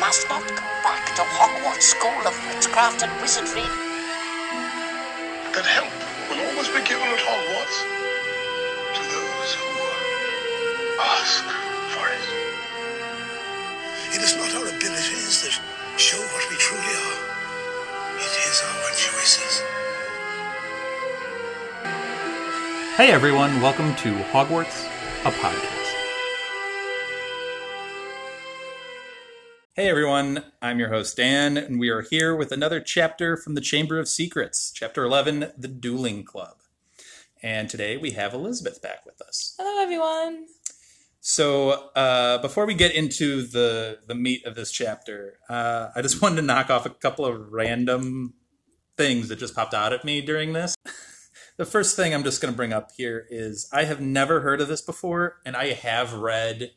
[0.00, 3.66] must not go back to Hogwarts School of Witchcraft and Wizardry.
[5.54, 5.90] That help
[6.30, 7.76] will always be given at Hogwarts
[8.94, 9.70] to those who
[11.02, 11.42] ask
[11.90, 12.24] for it.
[14.14, 15.58] It is not our abilities that
[15.98, 17.18] show what we truly are.
[18.22, 19.62] It is our choices.
[22.96, 24.86] Hey everyone, welcome to Hogwarts,
[25.24, 25.77] a podcast.
[29.78, 33.60] Hey everyone, I'm your host Dan, and we are here with another chapter from the
[33.60, 36.56] Chamber of Secrets, Chapter 11, The Dueling Club.
[37.44, 39.54] And today we have Elizabeth back with us.
[39.56, 40.46] Hello, everyone.
[41.20, 46.20] So, uh, before we get into the, the meat of this chapter, uh, I just
[46.20, 48.34] wanted to knock off a couple of random
[48.96, 50.74] things that just popped out at me during this.
[51.56, 54.60] the first thing I'm just going to bring up here is I have never heard
[54.60, 56.72] of this before, and I have read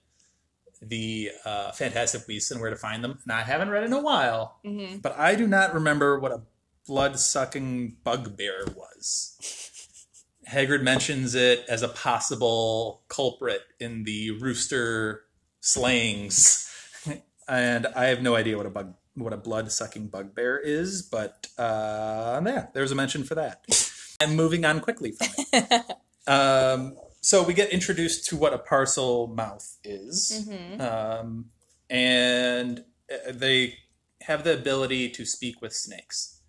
[0.82, 3.94] the uh, Fantastic Beasts and Where to Find Them, and I haven't read it in
[3.94, 4.98] a while, Mm-hmm.
[4.98, 6.42] but I do not remember what a
[6.88, 9.38] blood sucking bugbear was.
[10.50, 15.24] Hagrid mentions it as a possible culprit in the rooster
[15.62, 16.68] slayings,
[17.48, 21.48] and I have no idea what a bug what a blood sucking bugbear is, but
[21.58, 23.64] uh, yeah, there's a mention for that.
[24.22, 25.84] I'm moving on quickly from it.
[26.28, 30.82] um, so we get introduced to what a Parselmouth is, Mm-hmm.
[30.82, 31.46] um,
[31.90, 33.76] and uh, they
[34.22, 36.42] have the ability to speak with snakes.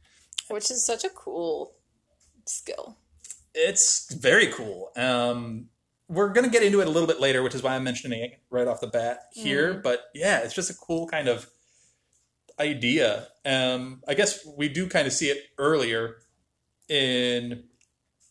[0.48, 1.74] Which is such a cool
[2.46, 2.96] skill.
[3.54, 4.90] It's very cool.
[4.96, 5.68] Um,
[6.08, 8.22] we're going to get into it a little bit later, which is why I'm mentioning
[8.22, 9.74] it right off the bat here.
[9.74, 11.46] But yeah, it's just a cool kind of
[12.58, 13.28] idea.
[13.44, 16.16] Um, I guess we do kind of see it earlier
[16.88, 17.64] in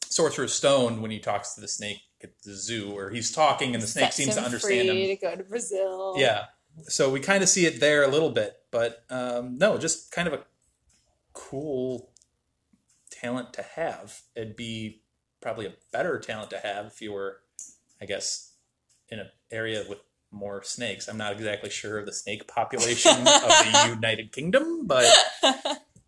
[0.05, 3.83] Sorcerer's Stone when he talks to the snake at the zoo, where he's talking and
[3.83, 5.17] the snake seems to him understand free him.
[5.17, 6.15] to go to Brazil.
[6.17, 6.45] Yeah.
[6.83, 10.27] So we kind of see it there a little bit, but um, no, just kind
[10.27, 10.43] of a
[11.33, 12.11] cool
[13.09, 14.21] talent to have.
[14.35, 15.01] It'd be
[15.41, 17.37] probably a better talent to have if you were,
[18.01, 18.53] I guess,
[19.09, 19.99] in an area with
[20.31, 21.07] more snakes.
[21.07, 25.05] I'm not exactly sure of the snake population of the United Kingdom, but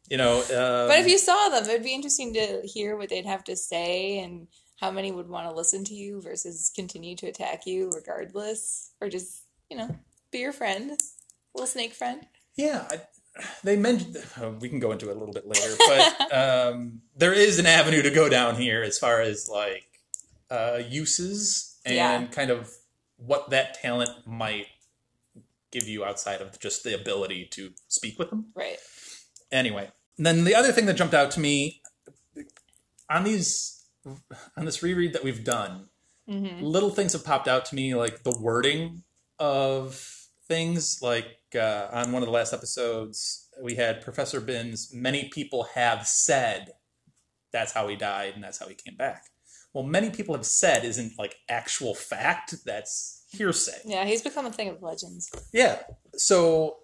[0.10, 0.40] you know.
[0.40, 3.56] Um, But if you saw them, it'd be interesting to hear what they'd have to
[3.56, 4.48] say and
[4.80, 9.10] how many would want to listen to you versus continue to attack you regardless, or
[9.10, 9.96] just you know
[10.32, 10.92] be your friend,
[11.54, 12.26] little snake friend.
[12.56, 13.02] Yeah, I,
[13.64, 14.18] they mentioned.
[14.40, 16.34] oh, we can go into it a little bit later, but
[16.72, 19.86] um, there is an avenue to go down here as far as like
[20.52, 22.26] uh, uses and Yeah.
[22.28, 22.72] kind of
[23.18, 24.68] what that talent might
[25.72, 28.48] give you outside of just the ability to speak with them.
[28.54, 28.78] Right.
[29.52, 31.82] Anyway, then the other thing that jumped out to me
[33.10, 33.83] on these
[34.58, 35.90] on this reread that we've done,
[36.30, 36.64] Mm-hmm.
[36.64, 39.04] little things have popped out to me, like the wording
[39.40, 40.02] of
[40.48, 41.00] things.
[41.02, 44.90] Like uh, on one of the last episodes, we had Professor Binns.
[44.94, 46.72] Many people have said
[47.52, 49.26] that's how he died and that's how he came back.
[49.74, 52.56] Well, many people have said isn't like actual fact.
[52.66, 53.80] That's hearsay.
[53.84, 55.30] Yeah, he's become a thing of legends.
[55.52, 55.80] Yeah.
[56.16, 56.78] So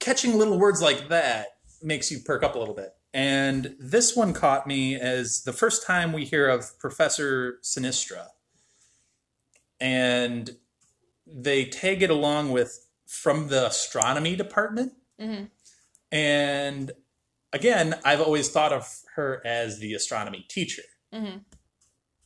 [0.00, 1.48] catching little words like that
[1.82, 2.90] makes you perk up a little bit.
[3.14, 8.26] And this one caught me as the first time we hear of Professor Sinistra.
[9.80, 10.50] And
[11.26, 14.92] they tag it along with from the astronomy department.
[15.20, 15.44] Mm-hmm.
[16.12, 16.92] And
[17.52, 20.82] again, I've always thought of her as the astronomy teacher.
[21.12, 21.38] Mm-hmm.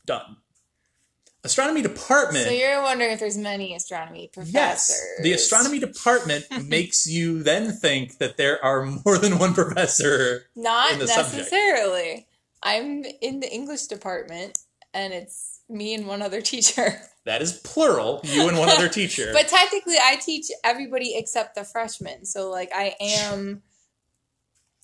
[0.04, 0.36] Done.
[1.44, 2.46] Astronomy department.
[2.46, 4.54] So you're wondering if there's many astronomy professors.
[4.54, 10.46] Yes, the astronomy department makes you then think that there are more than one professor.
[10.54, 11.36] Not the subject.
[11.38, 12.28] necessarily.
[12.62, 14.58] I'm in the English department,
[14.94, 17.00] and it's me and one other teacher.
[17.24, 18.20] That is plural.
[18.22, 19.30] You and one other teacher.
[19.32, 22.24] But technically, I teach everybody except the freshmen.
[22.24, 23.62] So, like, I am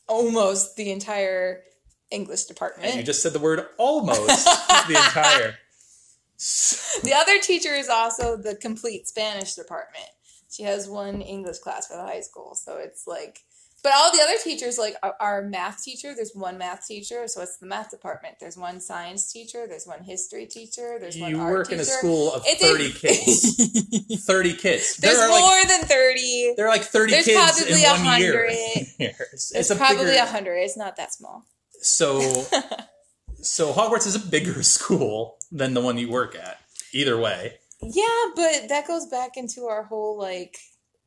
[0.09, 1.63] almost the entire
[2.11, 2.89] English department.
[2.91, 4.45] and you just said the word almost
[4.89, 5.57] the entire.
[7.03, 10.06] The other teacher is also the complete Spanish department.
[10.50, 12.55] She has one English class for the high school.
[12.55, 13.40] So it's like,
[13.82, 17.58] but all the other teachers, like our, math teacher, there's one math teacher, so it's
[17.58, 18.35] the math department.
[18.40, 21.85] There's one science teacher, there's one history teacher, there's one You art work in a
[21.85, 21.96] teacher.
[21.99, 22.91] school of It's thirty a-
[24.12, 24.25] kids.
[24.26, 24.96] Thirty kids.
[24.96, 26.55] There's there are more like than 30.
[26.56, 28.20] there are like thirty There's kids probably in one 100.
[28.20, 28.44] year.
[28.49, 30.55] it's, It's, it's a probably a bigger, 100.
[30.56, 31.44] It's not that small.
[31.81, 32.19] So,
[33.40, 36.58] so Hogwarts is a bigger school than the one you work at.
[36.93, 38.05] Either way, Yeah,
[38.35, 40.56] but that goes back into our whole like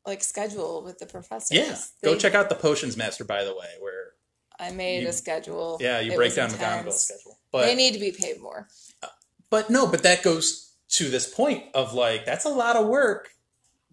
[0.05, 1.51] like schedule with the professors.
[1.57, 1.75] yeah.
[2.03, 4.13] Go check out the Potions Master, by the way, where
[4.59, 5.77] I made you- a schedule.
[5.81, 6.49] yeah you It break down.
[6.49, 7.37] McGonagall's schedule.
[7.51, 8.67] But they need to be paid more.
[9.03, 9.07] Uh,
[9.49, 13.29] but no, but that goes to this point of like that's a lot of work.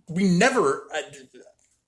[0.08, 0.86] We never.
[0.92, 1.02] I,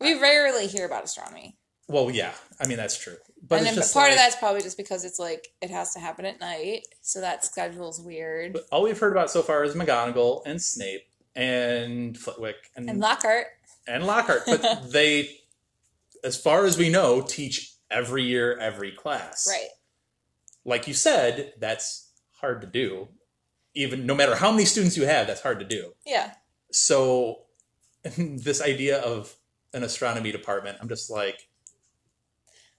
[0.01, 1.57] We rarely hear about astronomy.
[1.89, 3.17] Well, yeah, I mean that's true.
[3.51, 5.93] But and it's then just part of that's probably just because it's like it has
[5.95, 8.53] to happen at night, so that schedule's weird.
[8.53, 11.03] But all we've heard about so far is McGonagall and Snape
[11.35, 13.49] and Flitwick and And Lockhart,
[13.89, 14.63] and Lockhart, but
[14.93, 15.31] they,
[16.23, 19.49] as far as we know, teach every year, every class.
[19.51, 19.69] right?
[20.65, 22.09] Like you said, that's
[22.41, 23.09] hard to do.
[23.75, 25.93] Even no matter how many students you have, that's hard to do.
[26.07, 26.35] Yeah,
[26.71, 27.41] So,
[28.17, 29.35] this idea of
[29.73, 31.49] an astronomy department, I'm just like,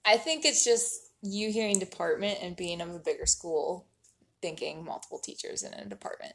[0.06, 3.88] I think it's just you hearing department and being of a bigger school,
[4.42, 6.34] thinking multiple teachers in a department.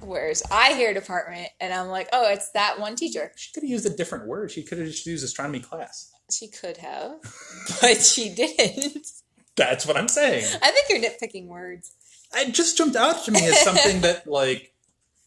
[0.00, 3.32] Whereas I hear department and I'm like, oh, it's that one teacher.
[3.36, 4.50] she could have used a different word.
[4.50, 6.12] She could have just used astronomy class.
[6.30, 7.16] She could have,
[7.80, 9.06] but she didn't.
[9.56, 10.44] That's what I'm saying.
[10.62, 11.92] I think you're nitpicking words.
[12.34, 14.72] it just jumped out to me as something that like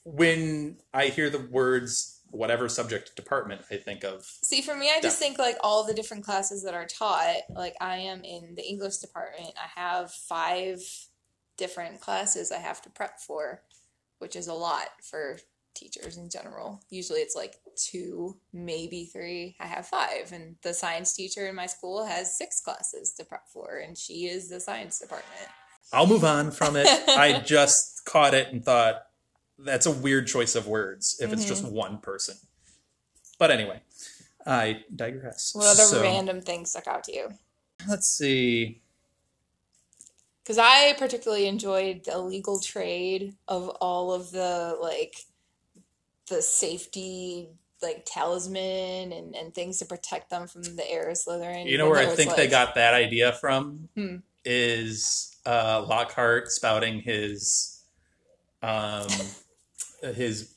[0.06, 5.00] when I hear the words whatever subject department, I think of See, for me, I
[5.01, 5.28] just Yeah.
[5.28, 7.42] think like all the different classes that are taught.
[7.50, 9.54] Like I am in the English department.
[9.57, 10.81] I have five
[11.57, 13.63] different classes I have to prep for,
[14.19, 15.39] which is a lot for
[15.75, 16.81] teachers in general.
[16.89, 19.56] Usually it's like two, maybe three.
[19.60, 23.48] I have five, and the science teacher in my school has six classes to prep
[23.48, 25.48] for, and she is the science department.
[25.94, 26.88] I'll move on from it.
[27.10, 29.04] I just caught it and thought
[29.63, 31.49] that's a weird choice of words if it's Mm-hmm.
[31.49, 32.35] just one person.
[33.39, 33.81] But anyway,
[34.45, 35.53] I digress.
[35.55, 37.29] What other So, random things stuck out to you?
[37.87, 38.81] Let's see.
[40.43, 45.15] because I particularly enjoyed the illegal trade of all of the like
[46.27, 47.49] the safety
[47.81, 51.67] like talisman and, and things to protect them from the heir Slytherin.
[51.67, 54.17] You know where I it's, think they got that idea from Hmm.
[54.45, 57.81] is uh, Lockhart spouting his
[58.61, 59.07] um,
[60.01, 60.53] his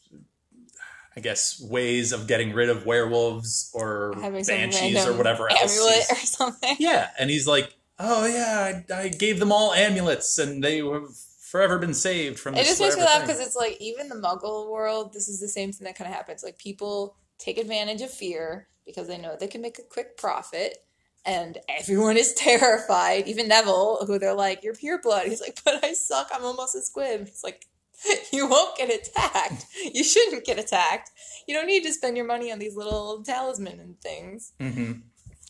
[1.17, 5.79] I guess ways of getting rid of werewolves or having banshees or whatever else.
[5.79, 6.76] amulet or something.
[6.81, 11.17] Yeah, and he's like, "Oh yeah, I, I gave them all amulets, and they have
[11.41, 14.69] forever been saved from." It just makes me laugh because it's like even the Muggle
[14.70, 15.12] world.
[15.12, 16.43] This is the same thing that kind of happens.
[16.43, 20.79] Like people take advantage of fear because they know they can make a quick profit.
[21.26, 23.29] And everyone is terrified.
[23.29, 26.29] Even Neville, who they're like, "You're pure blood." He's like, "But I suck.
[26.35, 27.67] I'm almost a squib." It's like,
[28.32, 29.67] you won't get attacked.
[29.93, 31.11] You shouldn't get attacked.
[31.46, 34.52] You don't need to spend your money on these little talisman and things.
[34.61, 35.02] Mhm.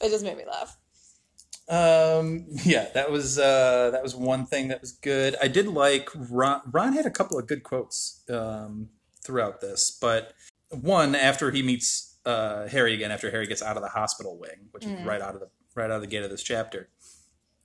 [0.03, 0.77] It just made me laugh.
[1.69, 5.37] Um, yeah, that was uh, that was one thing that was good.
[5.41, 6.61] I did like Ron.
[6.71, 8.91] Ron had a couple of good quotes um,
[9.23, 10.35] throughout this, but
[10.71, 14.69] one after he meets uh, Harry again, after Harry gets out of the hospital wing,
[14.73, 16.91] which is right out of the right out of the gate of this chapter.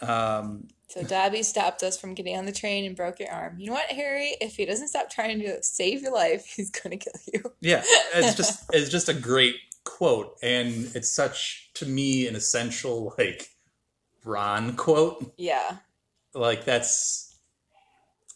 [0.01, 3.59] Um, So Dobby stopped us from getting on the train and broke your arm.
[3.59, 4.35] You know what, Harry?
[4.41, 7.53] If he doesn't stop trying to save your life, he's gonna kill you.
[7.61, 7.83] yeah,
[8.15, 13.49] it's just it's just a great quote, and it's such to me an essential like
[14.25, 15.33] Ron quote.
[15.37, 15.77] Yeah.
[16.33, 17.35] Like that's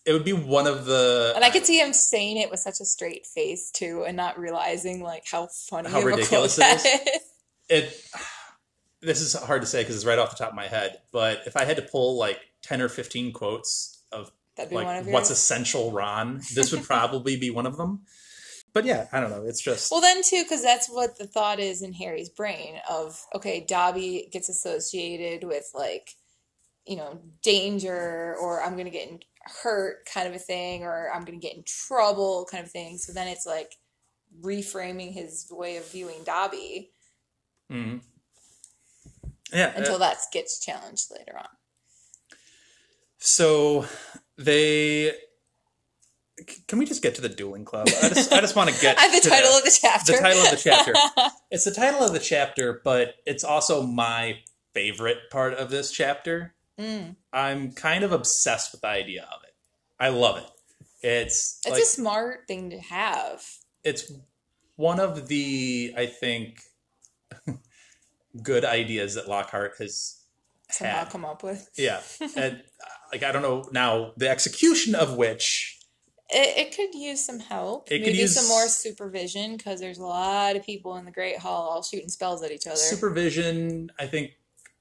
[0.06, 2.80] it would be one of the And I could see him saying it with such
[2.82, 7.22] a straight face too, and not realizing like how funny How ridiculous it that is.
[7.70, 8.08] it
[9.04, 11.42] this is hard to say because it's right off the top of my head but
[11.46, 15.02] if i had to pull like 10 or 15 quotes of That'd be one like
[15.02, 18.02] of what's essential ron this would probably be one of them
[18.74, 21.60] but yeah i don't know it's just Well, then too, because that's what the thought
[21.60, 26.10] is in Harry's brain of okay, Dobby gets associated with like,
[26.88, 29.20] you know, danger or I'm gonna get in-
[29.62, 32.98] hurt kind of a thing, or I'm gonna get in trouble kind of thing.
[32.98, 33.74] So then it's like
[34.42, 36.92] reframing his way of viewing Dobby
[37.72, 38.02] Mhm.
[39.54, 41.48] Yeah until uh, that gets challenged later on.
[43.18, 43.86] so
[44.38, 45.12] they
[46.68, 48.98] can we just get to the dueling club i just i just want to get
[48.98, 49.60] the to title that.
[49.60, 50.12] of the chapter.
[50.14, 50.94] the title of the chapter
[51.52, 54.38] it's the title of the chapter but it's also my
[54.74, 57.18] favorite part of this chapter Mm.
[57.32, 59.54] I'm kind of obsessed with the idea of it.
[60.00, 61.08] I love it.
[61.08, 63.46] It's It's like a smart thing to have.
[63.84, 64.12] it's
[64.76, 66.62] one of the I think
[68.42, 70.20] good ideas that Lockhart has
[70.70, 71.10] Somehow had.
[71.10, 71.70] come up with.
[71.78, 72.02] Yeah,
[72.36, 75.80] and uh, like I don't know now the execution of which
[76.30, 77.92] It, it could use some help.
[77.92, 81.12] It could Maybe use- some more supervision because there's a lot of people in the
[81.12, 82.76] Great Hall all shooting spells at each other.
[82.76, 83.92] supervision.
[84.00, 84.32] I think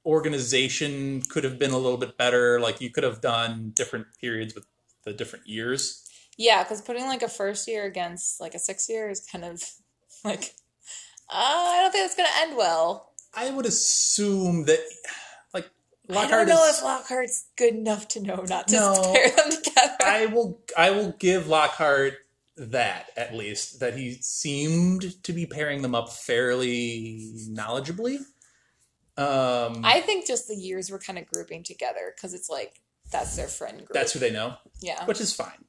[0.05, 2.59] organization could have been a little bit better.
[2.59, 4.65] Like you could have done different periods with
[5.05, 6.07] the different years.
[6.37, 9.61] yeah, because putting like a first year against like a sixth year is kind of
[10.23, 10.55] like,
[11.29, 13.12] uh, I don't think it's going to end well.
[13.35, 14.79] I would assume that
[15.53, 15.69] like
[16.09, 16.77] I Lockhart don't know is.
[16.77, 19.13] if Lockhart's good enough to know not to No.
[19.15, 19.95] pair them together.
[20.01, 22.13] I will I will give Lockhart
[22.55, 28.17] that at least that he seemed to be pairing them up fairly knowledgeably.
[29.17, 32.79] Um, I think just the years were kind of grouping together because it's like
[33.11, 33.89] that's their friend group.
[33.93, 35.05] that's who they know, yeah.
[35.05, 35.65] which is fine.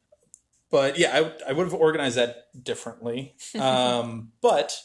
[0.71, 3.35] But yeah, I, I would have organized that differently.
[3.59, 4.79] Um, but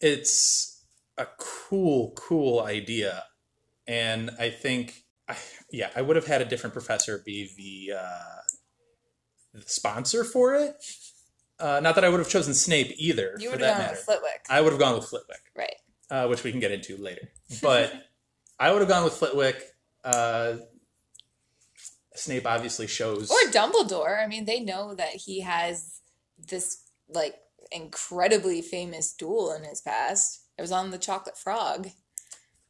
[0.00, 0.71] it's
[1.18, 3.24] a cool, cool idea.
[3.86, 5.36] And I think, I,
[5.70, 8.40] yeah, I would have had a different professor be the, uh,
[9.54, 10.76] the sponsor for it.
[11.58, 13.78] Uh, not that I would have chosen Snape either, You for would have that gone
[13.78, 13.92] matter.
[13.92, 15.74] with Flitwick, I would have gone with Flitwick right?
[16.10, 17.28] uh, which we can get into later.
[17.62, 17.92] But
[18.58, 19.62] I would have gone with Flitwick.
[20.02, 20.54] Uh,
[22.14, 23.30] Snape obviously shows.
[23.30, 24.22] Or Dumbledore.
[24.22, 26.00] I mean, they know that he has
[26.38, 27.36] this like
[27.70, 30.41] incredibly famous duel in his past.
[30.58, 31.88] It was on the Chocolate Frog.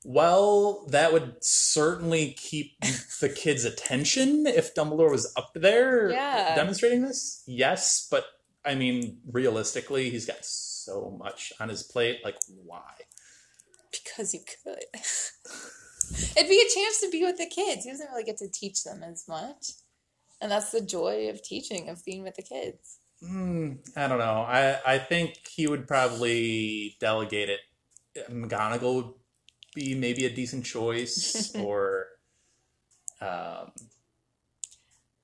[0.04, 2.80] Well, that would certainly keep
[3.20, 6.54] the kids' attention if Dumbledore was up there Yeah.
[6.56, 7.42] demonstrating this.
[7.46, 8.24] Yes, but
[8.64, 12.20] I mean, realistically, he's got so much on his plate.
[12.24, 12.92] Like, why?
[13.90, 14.84] Because you could.
[16.36, 17.84] It'd be a chance to be with the kids.
[17.84, 19.72] He doesn't really get to teach them as much.
[20.40, 22.98] And that's the joy of teaching, of being with the kids.
[23.20, 24.42] Hmm, I don't know.
[24.42, 27.60] I I think he would probably delegate it.
[28.30, 29.14] McGonagall would
[29.74, 32.06] be maybe a decent choice, or
[33.20, 33.72] um,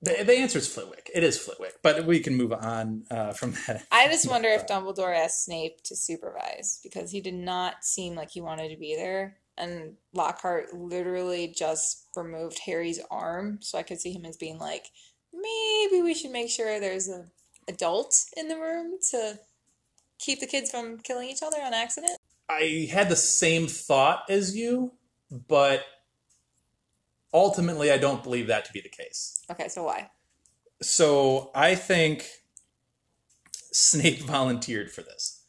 [0.02, 1.10] the the answer is Flitwick.
[1.14, 3.86] It is Flitwick, but we can move on uh, from that.
[3.90, 8.30] I just wonder if Dumbledore asked Snape to supervise because he did not seem like
[8.30, 9.38] he wanted to be there.
[9.56, 14.86] And Lockhart literally just removed Harry's arm, so I could see him as being like,
[15.32, 17.32] maybe we should make sure there's an
[17.66, 19.40] adult in the room to
[20.20, 22.18] keep the kids from killing each other on accident.
[22.48, 24.92] I had the same thought as you,
[25.30, 25.84] but
[27.32, 29.42] ultimately, I don't believe that to be the case.
[29.50, 30.10] Okay, so why?
[30.80, 32.26] So I think
[33.72, 35.42] Snape volunteered for this.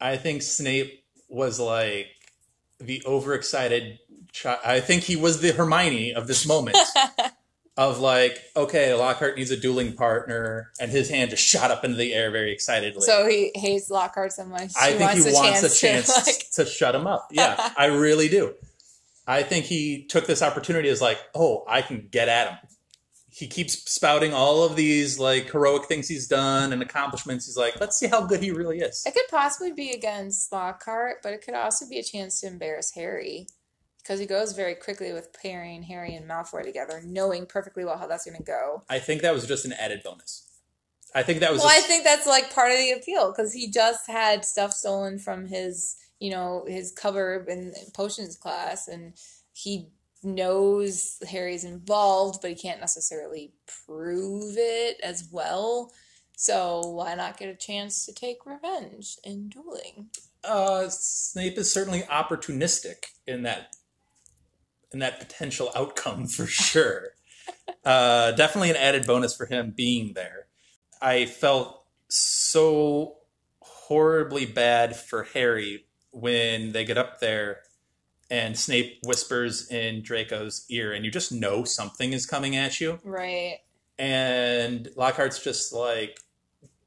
[0.00, 2.08] I think Snape was like
[2.78, 3.98] the overexcited
[4.32, 4.60] child.
[4.64, 6.76] I think he was the Hermione of this moment.
[7.76, 11.96] of like, okay, Lockhart needs a dueling partner, and his hand just shot up into
[11.96, 13.02] the air very excitedly.
[13.02, 14.70] So he hates Lockhart so much.
[14.80, 16.50] I think he wants a chance to like.
[16.52, 17.28] to shut him up.
[17.32, 18.54] Yeah, I really do.
[19.26, 22.58] I think he took this opportunity as like, oh, I can get at him.
[23.30, 27.46] He keeps spouting all of these like heroic things he's done and accomplishments.
[27.46, 29.02] He's like, let's see how good he really is.
[29.04, 32.92] It could possibly be against Lockhart, but it could also be a chance to embarrass
[32.94, 33.48] Harry.
[34.04, 38.06] Because he goes very quickly with pairing Harry and Malfoy together, knowing perfectly well how
[38.06, 38.82] that's going to go.
[38.88, 40.46] I think that was just an added bonus.
[41.14, 41.62] I think that was.
[41.62, 45.18] Well, I think that's like part of the appeal because he just had stuff stolen
[45.18, 49.14] from his, you know, his cover in potions class, and
[49.54, 49.88] he
[50.22, 53.54] knows Harry's involved, but he can't necessarily
[53.86, 55.92] prove it as well.
[56.36, 60.10] So why not get a chance to take revenge in dueling?
[60.44, 63.76] uh, Snape is certainly opportunistic in that
[64.94, 67.08] in that potential outcome for sure.
[67.84, 70.46] uh, definitely an added bonus for him being there.
[71.02, 73.16] I felt so
[73.60, 77.58] horribly bad for Harry when they get up there
[78.30, 82.98] and Snape whispers in Draco's ear, and you just know something is coming at you.
[83.04, 83.58] Right.
[83.98, 86.18] And Lockhart's just like,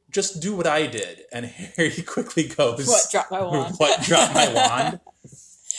[0.10, 1.22] just do what I did.
[1.32, 1.46] And
[1.78, 3.06] Harry quickly goes, What?
[3.12, 3.76] Drop my wand.
[3.78, 5.00] what drop my wand?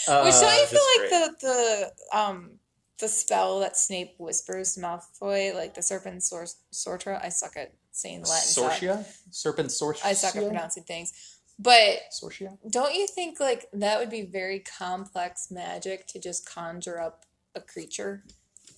[0.09, 1.41] Uh, Which don't you feel like great.
[1.41, 2.51] the the um
[2.99, 7.23] the spell that Snape whispers Malfoy, like the serpent sor- sortra?
[7.23, 8.49] I suck at saying Latin.
[8.49, 9.05] so Sorcia?
[9.31, 10.05] Serpent Sorcia?
[10.05, 11.13] I suck at pronouncing things.
[11.59, 12.57] But Sorcia?
[12.71, 17.25] don't you think like that would be very complex magic to just conjure up
[17.55, 18.25] a creature,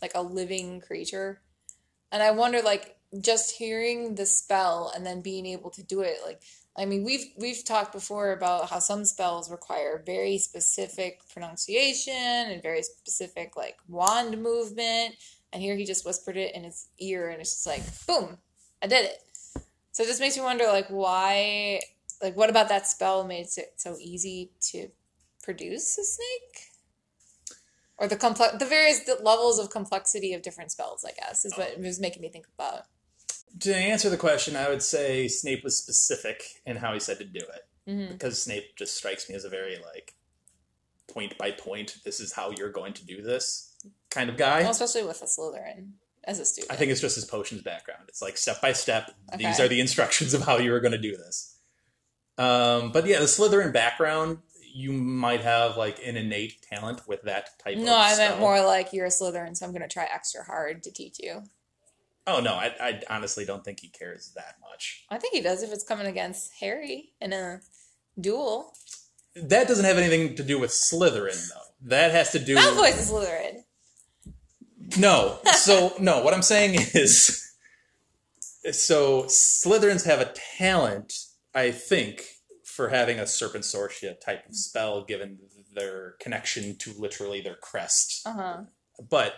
[0.03, 1.41] like a living creature?
[2.13, 6.17] And I wonder, like, just hearing the spell and then being able to do it,
[6.27, 6.43] like,
[6.77, 12.63] I mean, we've we've talked before about how some spells require very specific pronunciation and
[12.63, 15.17] very specific like wand movement,
[15.53, 18.39] and here he just whispered it in his ear, and it's just like, boom,
[18.83, 19.19] I did it.
[19.93, 21.81] So it just makes me wonder, like, why,
[22.23, 24.89] like, what about that spell made it so easy to
[25.43, 26.69] produce a snake?
[27.99, 31.75] Or the complex, the various levels of complexity of different spells, I guess, is what
[31.77, 31.83] oh.
[31.83, 32.85] was making me think about.
[33.61, 37.25] To answer the question, I would say Snape was specific in how he said to
[37.25, 37.67] do it.
[37.91, 38.13] Mhm.
[38.13, 40.15] Because Snape just strikes me as a very, like,
[41.09, 43.75] point by point, this is how you're going to do this
[44.11, 44.63] kind of guy.
[44.63, 45.93] Well, especially with a Slytherin
[46.25, 46.73] as a student.
[46.73, 48.05] I think it's just his potions background.
[48.09, 49.11] It's like step by step.
[49.37, 51.57] These are the instructions of how you are going to do this.
[52.39, 54.39] Um, but yeah, the Slytherin background,
[54.73, 58.63] you might have like an innate talent with that type of no, I meant more
[58.65, 61.43] like you're a Slytherin, so I'm going to try extra hard to teach you.
[62.27, 65.05] Oh no, I, I honestly don't think he cares that much.
[65.09, 67.61] I think he does if it's coming against Harry in a
[68.21, 68.75] duel.
[69.35, 71.89] That doesn't have anything to do with Slytherin, though.
[71.89, 72.57] That has to do.
[72.57, 73.63] Malfoy's a Slytherin.
[74.99, 75.39] No.
[75.55, 77.55] So no, what I'm saying is,
[78.73, 81.15] so Slytherins have a talent,
[81.55, 82.25] I think,
[82.65, 85.39] for having a Serpensortia type of spell, given
[85.75, 88.27] their connection to literally their crest.
[88.27, 88.59] Uh huh.
[89.09, 89.35] But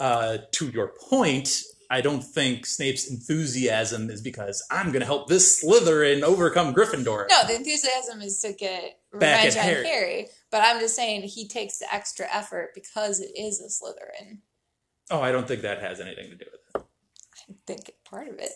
[0.00, 1.62] uh, to your point,
[1.94, 7.26] I don't think Snape's enthusiasm is because I'm going to help this Slytherin overcome Gryffindor.
[7.30, 9.86] No, the enthusiasm is to get Back revenge on Harry.
[9.86, 10.26] Harry.
[10.50, 14.38] But I'm just saying he takes the extra effort because it is a Slytherin.
[15.08, 16.86] Oh, I don't think that has anything to do with it.
[17.48, 18.50] I think part of it.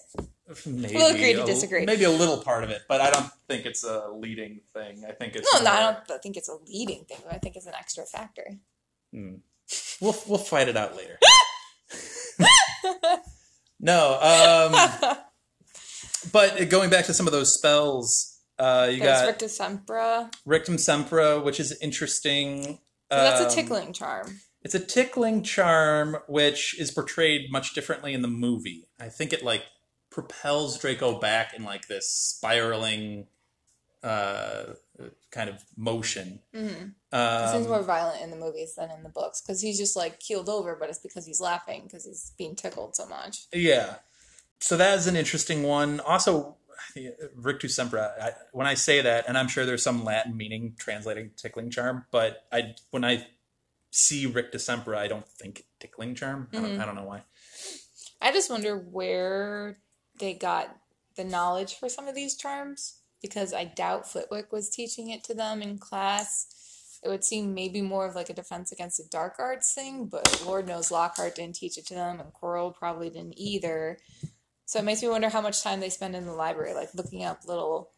[0.67, 1.87] Maybe We'll agree to a- disagree.
[1.87, 5.05] Maybe a little part of it, but I don't think it's a leading thing.
[5.09, 7.19] I think it's No, no, I don't think it's a leading thing.
[7.31, 8.59] I think it's an extra factor.
[9.13, 9.35] Hmm.
[10.01, 11.21] We'll we'll fight it out later.
[13.81, 15.17] no, um,
[16.33, 20.33] but going back to some of those spells, uh, you There's got Rictusempra.
[20.47, 22.79] Rictum Sempra, which is interesting.
[23.11, 24.41] So that's Um, a tickling charm.
[24.63, 28.89] It's a tickling charm, which is portrayed much differently in the movie.
[29.01, 29.65] I think it like
[30.11, 33.29] propels Draco back in like this spiraling
[34.03, 34.75] uh,
[35.31, 36.41] kind of motion.
[36.55, 36.89] Mm-hmm.
[37.13, 40.21] Um, seems more violent in the movies than in the books because he's just like
[40.21, 43.47] keeled over, but it's because he's laughing because he's being tickled so much.
[43.53, 43.97] Yeah.
[44.61, 46.01] So that is an interesting one.
[46.01, 46.57] Also,
[47.41, 48.21] Rictusempra.
[48.21, 52.05] I, when I say that, and I'm sure there's some Latin meaning translating tickling charm,
[52.11, 53.27] but I when I
[53.91, 56.49] see Rictusempra, I don't think tickling charm.
[56.53, 57.23] I, don't, I don't know why.
[58.21, 59.79] I just wonder where
[60.19, 60.77] they got
[61.17, 65.35] the knowledge for some of these charms because I doubt Flitwick was teaching it to
[65.35, 66.99] them in class.
[67.03, 70.43] It would seem maybe more of like a defense against the dark arts thing, but
[70.45, 73.99] Lord knows Lockhart didn't teach it to them, and Quirrell probably didn't either.
[74.67, 77.25] So it makes me wonder how much time they spend in the library, like looking
[77.25, 77.91] up little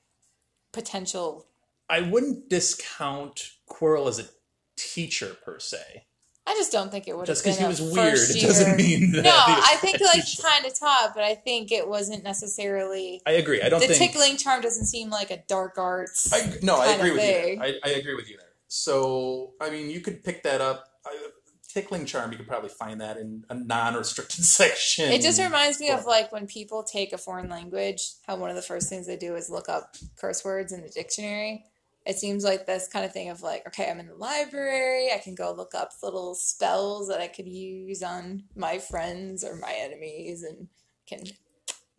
[0.72, 1.46] potential.
[1.88, 4.28] I wouldn't discount Quirrell as a
[4.76, 6.04] teacher per se.
[6.46, 9.22] I just don't think it would Just because he was weird it doesn't mean that.
[9.22, 13.62] No, I think like kind of taught, but I think it wasn't necessarily I agree.
[13.62, 14.12] I don't the think.
[14.12, 16.32] tickling charm doesn't seem like a dark arts.
[16.32, 17.26] I, no, I agree with you.
[17.26, 17.58] thing.
[17.58, 17.80] There.
[17.84, 18.46] I, I agree with you there.
[18.68, 20.86] So, I mean, you could pick that up.
[21.06, 21.16] I,
[21.72, 25.10] tickling charm, you could probably find that in a non-restricted section.
[25.10, 28.56] It just reminds me of like when people take a foreign language, how one of
[28.56, 31.64] the first things they do is look up curse words in the dictionary.
[32.06, 35.18] It seems like this kind of thing of like, okay, I'm in the library, I
[35.18, 39.74] can go look up little spells that I could use on my friends or my
[39.78, 40.68] enemies and
[41.06, 41.24] can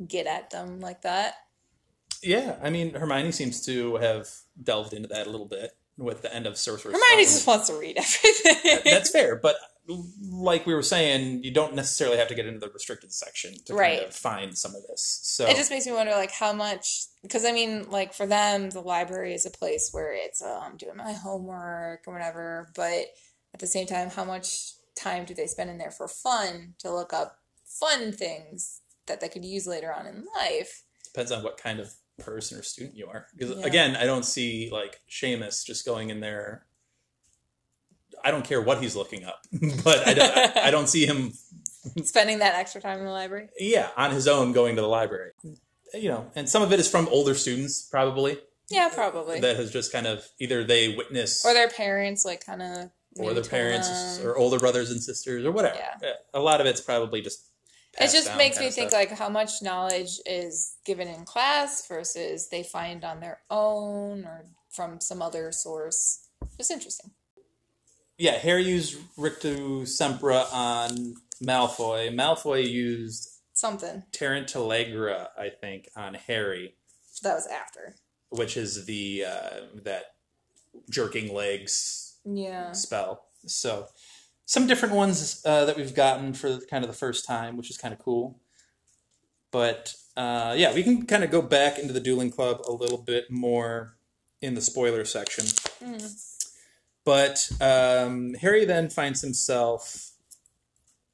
[0.08, 1.36] get at them like that.
[2.24, 4.28] Yeah, I mean, Hermione seems to have
[4.62, 7.36] delved into that a little bit with the end of Sorcerer's Hermione Stone.
[7.36, 8.80] just wants to read everything.
[8.86, 9.56] That's fair, but
[10.30, 13.74] like we were saying, you don't necessarily have to get into the restricted section to
[13.74, 13.98] Right.
[14.00, 15.20] kind of find some of this.
[15.24, 18.70] So it just makes me wonder like how much because i mean like for them
[18.70, 23.06] the library is a place where it's oh, i'm doing my homework or whatever but
[23.54, 26.92] at the same time how much time do they spend in there for fun to
[26.92, 31.58] look up fun things that they could use later on in life depends on what
[31.58, 33.26] kind of person or student you are.
[33.36, 33.66] Because Yeah.
[33.66, 36.68] again, I don't see like Seamus just going in there.
[38.24, 39.42] I don't care what he's looking up,
[39.84, 41.34] but I don't, I, I don't see him,
[42.04, 45.32] spending that extra time in the library yeah, on his own going to the library.
[45.94, 48.38] You know, and some of it is from older students, probably
[48.70, 52.62] yeah probably that has just kind of either they witness or their parents like kind
[52.62, 55.78] of or their parents or older brothers and sisters or whatever.
[56.02, 56.14] Yeah.
[56.34, 57.46] A lot of it's probably just.
[58.00, 59.00] it just makes me think stuff.
[59.00, 64.46] like how much knowledge is given in class versus they find on their own or
[64.70, 67.12] from some other source just interesting
[68.22, 72.14] yeah, Harry used Rictu Sempra on Malfoy.
[72.14, 76.76] Malfoy used something Tarantallegra, I think, on Harry,
[77.24, 77.96] that was after
[78.30, 79.50] which is the uh,
[79.84, 80.06] that
[80.90, 83.26] jerking legs yeah spell.
[83.46, 83.88] So
[84.46, 87.78] some different ones uh, that we've gotten for kind of the first time, which is
[87.78, 88.40] kind of cool.
[89.52, 92.98] But uh, yeah, we can kind of go back into the dueling club a little
[92.98, 93.98] bit more
[94.42, 95.46] in the spoiler section.
[97.04, 100.12] But um, Harry then finds himself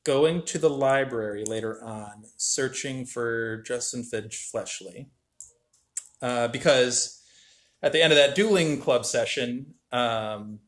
[0.04, 5.10] going to the library later on, searching for Justin Finch-Fletchley.
[6.22, 7.22] Uh, because
[7.84, 10.60] at the end of that dueling club session, um,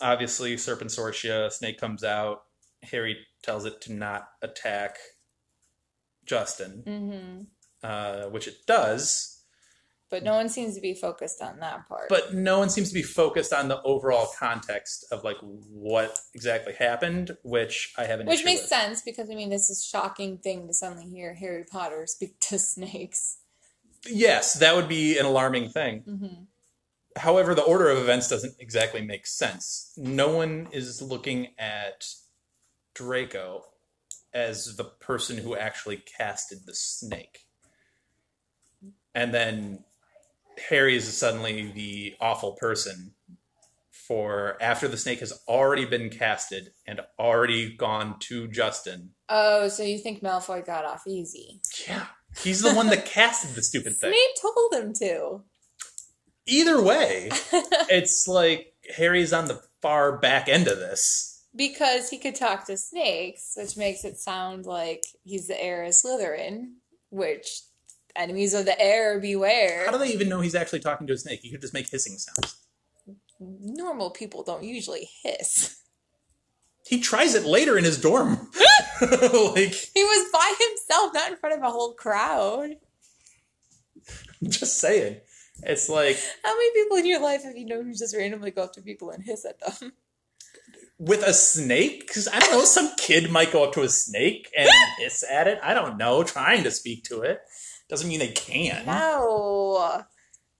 [0.00, 2.42] obviously Serpensortia, Snake comes out.
[2.82, 4.98] Harry tells it to not attack
[6.24, 7.42] Justin, mm-hmm.
[7.82, 9.35] uh, which it does.
[10.10, 12.08] But no one seems to be focused on that part.
[12.08, 16.72] but no one seems to be focused on the overall context of like what exactly
[16.74, 18.26] happened, which I haven't.
[18.26, 18.68] which makes with.
[18.68, 22.38] sense because I mean, this is a shocking thing to suddenly hear Harry Potter speak
[22.40, 23.38] to snakes.
[24.08, 26.00] Yes, that would be an alarming thing.
[26.00, 26.42] hmm
[27.16, 29.92] However, the order of events doesn't exactly make sense.
[29.96, 32.06] No one is looking at
[32.94, 33.64] Draco
[34.34, 37.46] as the person who actually casted the snake.
[39.14, 39.84] And then
[40.68, 43.12] Harry is suddenly the awful person
[43.90, 49.10] for after the snake has already been casted and already gone to Justin.
[49.28, 51.60] Oh, so you think Malfoy got off easy?
[51.88, 52.06] Yeah.
[52.40, 54.12] He's the one that casted the stupid thing.
[54.12, 55.42] Snape told him to.
[56.46, 57.30] Either way,
[57.90, 61.44] it's like Harry's on the far back end of this.
[61.56, 65.90] because he could talk to snakes, which makes it sound like he's the heir of
[65.92, 66.74] Slytherin,
[67.10, 67.62] which
[68.18, 69.86] enemies of the heir beware.
[69.86, 71.40] How do they even know he's actually talking to a snake?
[71.42, 72.56] He could just make hissing sounds.
[73.38, 75.80] Normal people don't usually hiss.
[76.86, 78.48] He tries it later in his dorm.
[79.00, 82.76] like, He was by himself, not in front of a whole crowd.
[84.44, 85.18] just saying.
[85.62, 88.62] It's like How many people in your life have you known who just randomly go
[88.64, 89.92] up to people and hiss at them?
[90.98, 92.06] with a snake?
[92.06, 95.46] Because I don't know, some kid might go up to a snake and hiss at
[95.46, 95.58] it.
[95.62, 97.40] I don't know, trying to speak to it.
[97.88, 98.84] Doesn't mean they can.
[98.86, 100.02] No.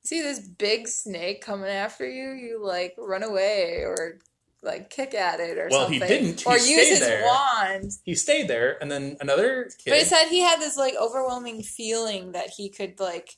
[0.05, 4.19] See this big snake coming after you, you like run away or
[4.63, 6.23] like kick at it or Well, he something.
[6.23, 6.41] didn't.
[6.43, 7.25] He or use his there.
[7.25, 7.91] wand.
[8.05, 9.91] He stayed there, and then another kid.
[9.91, 13.37] But it said he had this like overwhelming feeling that he could like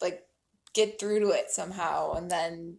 [0.00, 0.22] like
[0.72, 2.76] get through to it somehow and then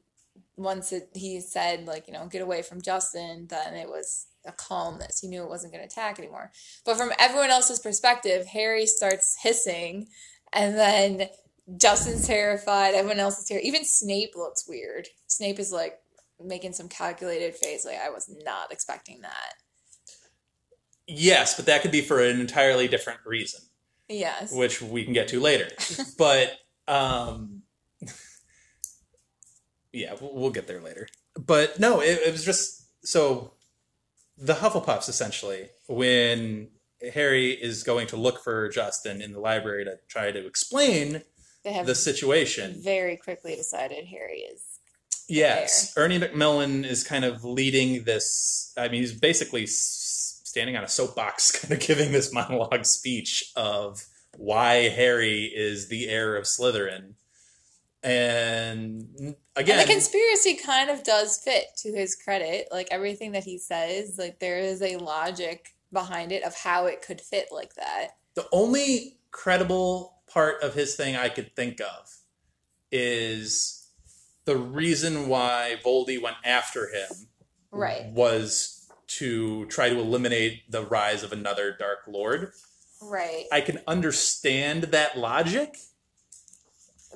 [0.56, 4.52] once it, he said like you know get away from Justin then it was a
[4.54, 6.52] calmness he knew it wasn't going to attack anymore
[6.86, 10.08] but from everyone else's perspective Harry starts hissing
[10.54, 11.30] and then
[11.78, 16.00] Justin's terrified everyone else is terrified even Snape looks weird Snape is like
[16.44, 19.54] making some calculated face like I was not expecting that
[21.08, 23.62] yes, but that could be for an entirely different reason.
[24.10, 25.70] yes which we can get to later.
[26.18, 27.62] but um,
[29.94, 31.08] yeah, we'll, we'll get there later.
[31.36, 33.54] But no, it, it was just so
[34.38, 36.70] the Hufflepuffs essentially when
[37.14, 41.24] Harry is going to look for Justin in the library to try to explain
[41.64, 42.82] the situation.
[42.82, 44.72] very quickly decided Harry is
[45.32, 48.74] Yes, Ernie Macmillan is kind of leading this.
[48.78, 54.06] I mean, he's basically standing on a soapbox, kind of giving this monologue speech of
[54.38, 57.14] why Harry is the heir of Slytherin.
[58.04, 62.68] And again, And the conspiracy kind of does fit to his credit.
[62.72, 67.02] Like everything that he says, like there is a logic behind it of how it
[67.02, 68.10] could fit like that.
[68.36, 72.16] the only credible part of his thing I could think of
[72.92, 73.88] is
[74.46, 77.10] the reason why Voldy went after him
[77.72, 78.06] Right.
[78.08, 82.54] was to try to eliminate the rise of another Dark Lord.
[83.02, 83.46] Right.
[83.52, 85.78] I can understand that logic.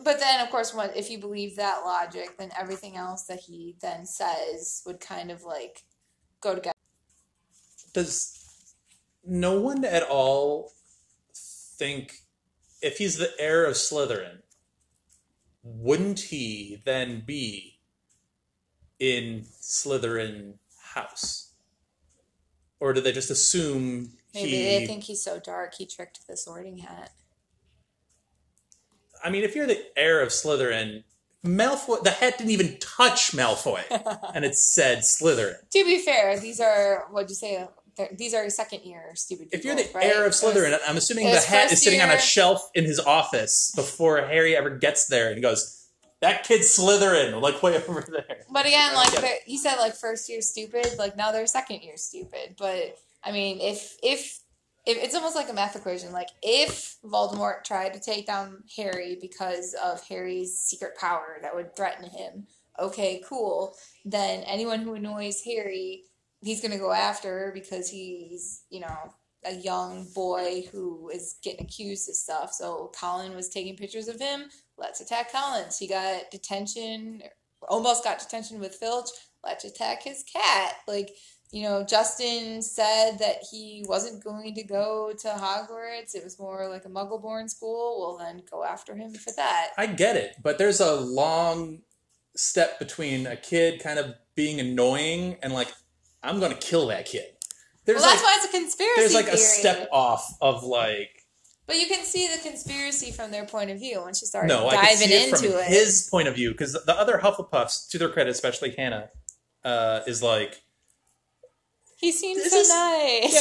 [0.04, 4.06] But then of course if you believe that logic, then everything else that he then
[4.06, 5.84] says would kind of like
[6.42, 6.74] go together.
[7.94, 8.35] Does
[9.26, 10.72] no one at all
[11.78, 12.22] think
[12.82, 14.40] if he's the heir of Slytherin,
[15.64, 17.80] wouldn't he then be
[19.00, 20.56] in Slytherin
[20.94, 21.52] house?
[22.80, 26.38] Or do they just assume Maybe he they think he's so dark he tricked the
[26.38, 27.12] sorting hat.
[29.24, 31.04] I mean, if you're the heir of Slytherin,
[31.44, 33.82] Malfoy the hat didn't even touch Malfoy.
[34.36, 35.58] and it said Slytherin.
[35.72, 37.68] To be fair, these are what'd you say?
[38.13, 39.60] These are second year stupid people.
[39.60, 40.05] If you're the right?
[40.05, 43.71] heir of Slytherin, I'm assuming the hat is sitting on a shelf in his office
[43.75, 45.88] before Harry ever gets there and he goes,
[46.21, 48.43] That kid's Slytherin, like way over there.
[48.51, 50.97] But again, like he said, like first year stupid.
[50.97, 52.55] Like now they're second year stupid.
[52.58, 54.41] But I mean, if if
[54.86, 56.12] if it's almost like a math equation.
[56.12, 61.75] Like if Voldemort tried to take down Harry because of Harry's secret power that would
[61.75, 62.47] threaten him,
[62.79, 63.75] okay, cool.
[64.03, 66.03] Then anyone who annoys Harry,
[66.45, 69.13] he's gonna go after because he's you know
[69.45, 72.53] a young boy who is getting accused of stuff.
[72.53, 74.45] So Colin was taking pictures of him.
[74.77, 75.77] Let's attack Collins.
[75.77, 77.21] He got detention,
[77.67, 79.10] almost got detention with Filch.
[79.43, 80.73] Let's attack his cat.
[80.88, 81.12] Like,
[81.51, 86.15] you know, Justin said that he wasn't going to go to Hogwarts.
[86.15, 87.99] It was more like a muggle born school.
[87.99, 89.69] Well, then go after him for that.
[89.77, 91.81] I get it, but there's a long
[92.36, 95.71] step between a kid kind of being annoying and like,
[96.26, 97.24] I'm gonna kill that kid.
[97.86, 99.36] There's well, that's like why it's a conspiracy there's like theory.
[99.36, 101.10] a step off of like
[101.68, 104.68] But you can see the conspiracy from their point of view once you start No,
[104.68, 105.68] I can diving see it into from it.
[105.68, 109.10] his point of view because the other Hufflepuffs, to their credit, especially Hannah,
[109.64, 110.62] uh, is like,
[111.98, 113.34] he seems so is- nice.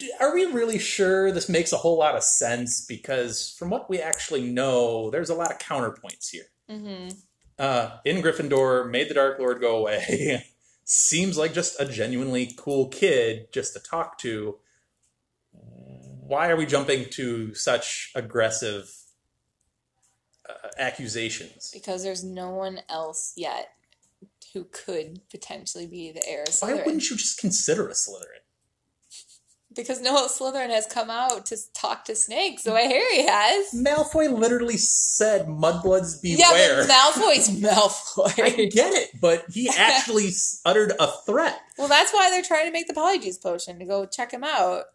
[0.00, 0.08] yeah.
[0.20, 2.84] Are we really sure this makes a whole lot of sense?
[2.86, 6.44] Because from what we actually know, there's a lot of counterpoints here.
[6.68, 7.08] hmm
[7.60, 10.44] uh, in Gryffindor, made the Dark Lord go away.
[10.90, 14.56] Seems like just a genuinely cool kid just to talk to.
[15.52, 18.90] Why are we jumping to such aggressive
[20.48, 21.70] uh, accusations?
[21.74, 23.72] Because there's no one else yet
[24.54, 28.47] who could potentially be the heir of Why wouldn't you just consider a Slytherin?
[29.78, 33.72] Because no Slytherin has come out to talk to snakes the way Harry has.
[33.72, 38.42] Malfoy literally said, "Mudbloods beware." Yeah, but Malfoy's Malfoy.
[38.42, 40.30] I get it, but he actually
[40.64, 41.60] uttered a threat.
[41.78, 44.86] well, that's why they're trying to make the Polyjuice potion to go check him out.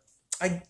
[0.41, 0.61] I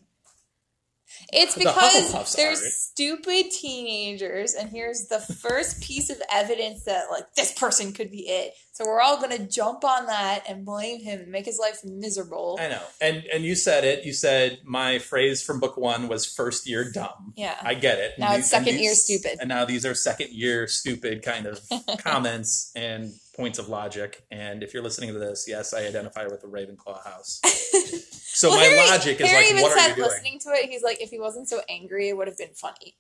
[1.36, 7.34] It's because Hufflepuffs they're stupid teenagers, and here's the first piece of evidence that like
[7.36, 8.54] this person could be it.
[8.72, 12.58] So we're all gonna jump on that and blame him and make his life miserable.
[12.60, 14.04] I know, and and you said it.
[14.06, 17.34] You said my phrase from book one was first year dumb.
[17.36, 17.56] Yeah.
[17.62, 18.14] I get it.
[18.18, 19.38] Now And it's these- second year stupid.
[19.40, 21.60] and now these are second year stupid kind of
[22.00, 24.24] comments and points of logic.
[24.32, 27.42] And if you're listening to this, yes, I identify with the Ravenclaw house.
[28.36, 30.08] So Well, my Harry- logic is Harry like, even what are you doing?
[30.08, 32.96] listening to it, he's like, if he wasn't so angry, it would have been funny.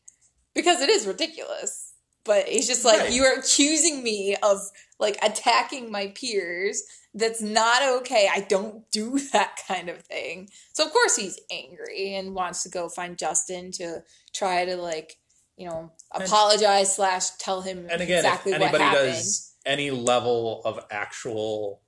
[0.53, 1.93] Because it is ridiculous.
[2.23, 3.11] But he's just like, Right.
[3.11, 4.59] you are accusing me of
[4.99, 6.83] like attacking my peers.
[7.15, 8.29] That's not okay.
[8.31, 10.49] I don't do that kind of thing.
[10.73, 15.17] So of course he's angry and wants to go find Justin to try to like,
[15.57, 19.13] you know, And- apologize slash tell him And again, exactly if what anybody happened.
[19.15, 21.81] does any level of actual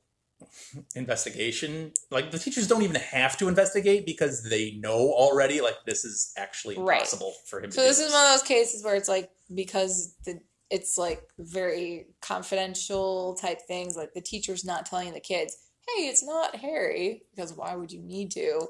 [0.95, 6.05] investigation, like the teachers don't even have to investigate because they know already, like this
[6.05, 6.97] is actually Right.
[6.99, 7.71] impossible for him.
[7.71, 10.39] So this is one of those cases where it's like because the
[10.71, 13.95] it's like very confidential type things.
[13.95, 15.57] Like the teacher's not telling the kids,
[15.88, 18.67] "Hey, it's not Harry," because why would you need to?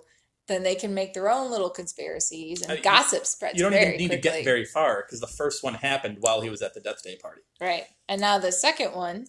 [0.48, 3.58] Then they can make their own little conspiracies and Uh, gossip spreads.
[3.58, 4.38] You don't even need to quickly.
[4.40, 7.16] get very far because the first one happened while he was at the Death Day
[7.16, 7.42] party.
[7.60, 7.86] right.
[8.08, 9.26] And now the second one,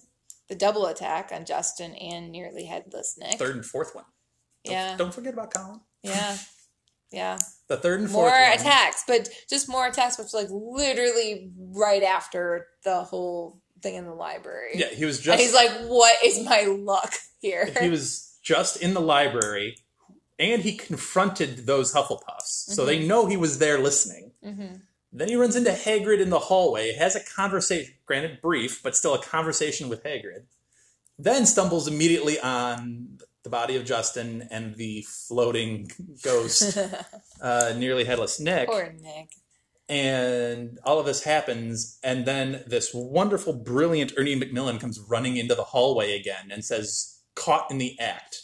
[0.48, 3.38] the double attack on Justin and nearly headless Nick.
[3.38, 4.04] Third and fourth one.
[4.64, 4.96] Don't, Yeah.
[4.96, 5.80] Don't forget about Colin.
[6.02, 6.36] Yeah,
[7.10, 7.38] yeah.
[7.68, 8.52] The third and more fourth one.
[8.60, 14.14] attacks, but just more attacks, which like literally right after the whole thing in the
[14.14, 14.72] library.
[14.74, 15.42] Yeah, he was And just.
[15.42, 19.76] he's like, "What is my luck here?" he was just in the library,
[20.38, 22.42] and he confronted those Hufflepuffs,
[22.74, 24.32] so they know he was there listening.
[24.44, 24.82] Mhm.
[25.12, 29.14] Then he runs into Hagrid in the hallway, has a conversation, granted brief, but still
[29.14, 30.44] a conversation with Hagrid.
[31.18, 35.90] Then stumbles immediately on the body of Justin and the floating
[36.22, 36.76] ghost,
[37.40, 38.68] uh, nearly headless Nick.
[38.68, 39.30] Poor Nick.
[39.88, 45.54] and all of this happens and then this wonderful brilliant ernie macmillan comes running into
[45.54, 48.40] the hallway again and says caught in the act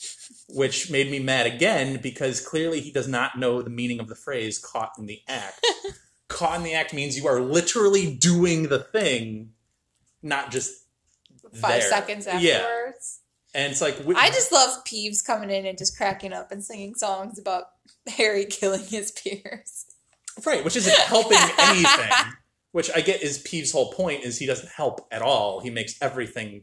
[0.55, 4.15] which made me mad again because clearly he does not know the meaning of the
[4.15, 5.65] phrase caught in the act
[6.29, 9.51] caught in the act means you are literally doing the thing
[10.23, 10.73] not just
[11.55, 11.91] Five there.
[11.91, 13.21] seconds yeah afterwards.
[13.55, 16.95] and it's like I just love Peeves coming in and just cracking up and singing
[16.95, 17.65] songs about
[18.17, 19.87] Harry killing his peers.
[20.47, 22.11] Right, which isn't helping anything.
[22.71, 25.61] Which I get is Peeves' whole point is he doesn't help at all.
[25.61, 26.63] He makes everything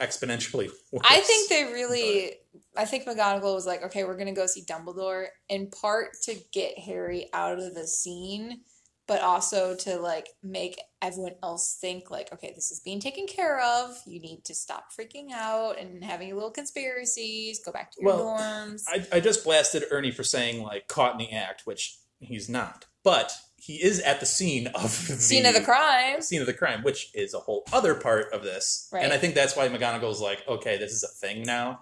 [0.00, 1.06] exponentially worse.
[1.08, 2.32] I think they really.
[2.76, 6.78] I think McGonagall was like, okay, we're gonna go see Dumbledore in part to get
[6.78, 8.60] Harry out of the scene,
[9.06, 13.60] but also to like make everyone else think like, okay, this is being taken care
[13.60, 13.96] of.
[14.06, 17.60] You need to stop freaking out and having little conspiracies.
[17.64, 18.82] Go back to your Well, dorms.
[18.88, 22.86] I, I just blasted Ernie for saying like caught in the act, which he's not.
[23.02, 26.22] But he is at the scene of the Scene of the crime.
[26.22, 28.88] Scene of the crime, which is a whole other part of this.
[28.92, 29.04] Right.
[29.04, 31.80] And I think that's why McGonagall's like, okay, this is a thing now.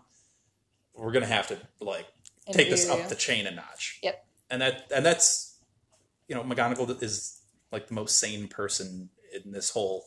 [0.94, 2.06] We're gonna have to like
[2.52, 4.00] take this up the chain a notch.
[4.02, 4.26] Yep.
[4.50, 5.56] And that and that's
[6.26, 9.10] you know, McGonagall is like the most sane person
[9.44, 10.04] in this whole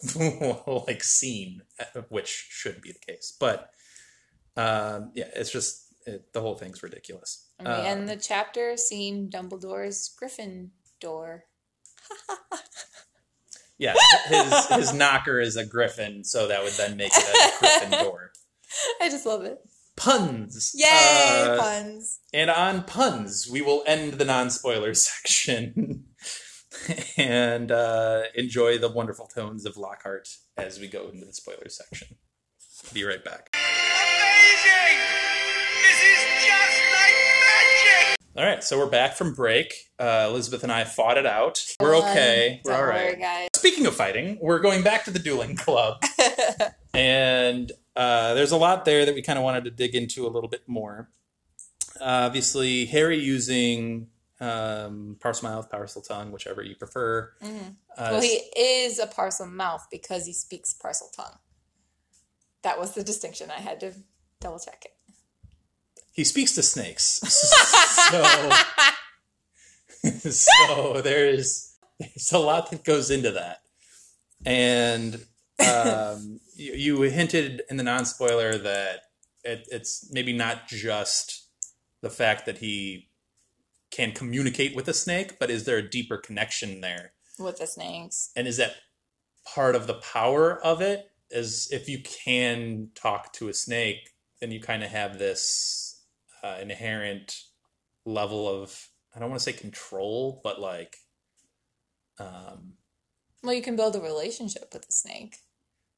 [0.87, 1.61] like scene,
[2.09, 3.35] which should be the case.
[3.39, 3.71] But
[4.57, 7.47] um, yeah, it's just it, the whole thing's ridiculous.
[7.57, 11.45] And we Uh, end the chapter seeing Dumbledore's Griffin door.
[13.77, 13.93] yeah,
[14.27, 18.31] his his knocker is a griffin, so that would then make it a griffin door.
[19.01, 19.59] I just love it.
[19.97, 20.71] Puns.
[20.73, 22.19] Yay, Uh, puns.
[22.33, 26.05] And on puns, we will end the non spoiler section
[27.17, 32.15] and uh, enjoy the wonderful tones of Lockhart as we go into the spoiler section.
[32.93, 33.55] Be right back.
[38.41, 39.91] All right, so we're back from break.
[39.99, 41.63] Uh, Elizabeth and I fought it out.
[41.79, 42.59] We're okay.
[42.65, 43.19] We're all right.
[43.19, 43.49] guys.
[43.53, 46.01] Speaking of fighting, we're going back to the dueling club,
[46.95, 50.29] and uh, there's a lot there that we kind of wanted to dig into a
[50.29, 51.11] little bit more.
[51.99, 54.07] Uh, obviously, Harry using
[54.39, 57.33] um, Parselmouth, parcel tongue, whichever you prefer.
[57.43, 57.69] Uh, Mm-hmm.
[58.11, 61.37] well, he is a Parselmouth because he speaks Parseltongue.
[62.63, 63.51] That was the distinction.
[63.51, 63.93] I had to
[64.39, 64.93] double check it.
[66.11, 67.19] He speaks to snakes.
[68.11, 68.49] so,
[70.29, 73.61] so there's there's a lot that goes into that,
[74.45, 75.25] and
[75.59, 79.01] um, you, you hinted in the non spoiler that
[79.43, 81.47] it, it's maybe not just
[82.01, 83.09] the fact that he
[83.91, 87.11] can communicate with a snake, but is there a deeper connection there?
[87.41, 88.31] with the snakes.
[88.35, 88.75] And is that
[89.45, 91.07] part of the power of it?
[91.29, 95.90] Is if you can talk to a snake, then you kind of have this
[96.43, 97.43] uh, inherent
[98.05, 100.97] level of I don't want to say control, but like
[102.19, 102.73] um,
[103.43, 105.37] Well, you can build a relationship with the snake.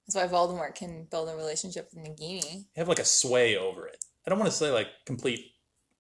[0.08, 2.56] That's why Voldemort can build a relationship with Nagini.
[2.56, 4.04] you have like a sway over it.
[4.26, 5.52] I don't want to say like complete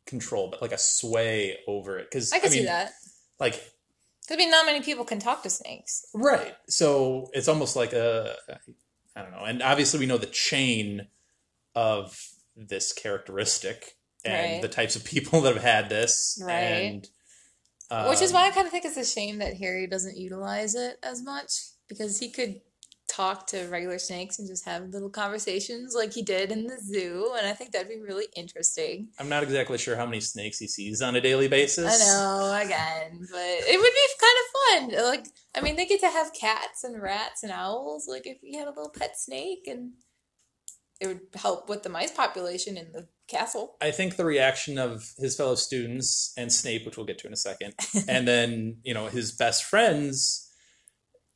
[0.05, 2.09] control, but like a sway over it.
[2.09, 2.91] Because I can mean, see that.
[3.39, 3.73] Like
[4.31, 6.05] I mean, not many people can talk to snakes.
[6.13, 6.55] Right.
[6.67, 8.35] So it's almost like a,
[9.15, 9.43] I don't know.
[9.43, 11.07] And obviously, we know the chain
[11.75, 12.17] of
[12.55, 14.61] this characteristic and Right.
[14.61, 16.41] the types of people that have had this.
[16.41, 16.53] Right.
[17.91, 20.17] And, Which is um, why I kind of think it's a shame that Harry doesn't
[20.17, 21.51] utilize it as much
[21.87, 22.61] because he could
[23.07, 27.33] talk to regular snakes and just have little conversations like he did in the zoo,
[27.37, 29.09] and I think that'd be really interesting.
[29.19, 31.85] I'm not exactly sure how many snakes he sees on a daily basis.
[31.85, 35.05] I know, again, but it would be kind of fun.
[35.11, 38.07] Like, I mean, they get to have cats and rats and owls.
[38.07, 39.91] Like, if you had a little pet snake, and
[40.99, 43.75] it would help with the mice population in the castle.
[43.81, 47.33] I think the reaction of his fellow students and Snape, which we'll get to in
[47.33, 47.73] a second,
[48.07, 50.49] and then, you know, his best friends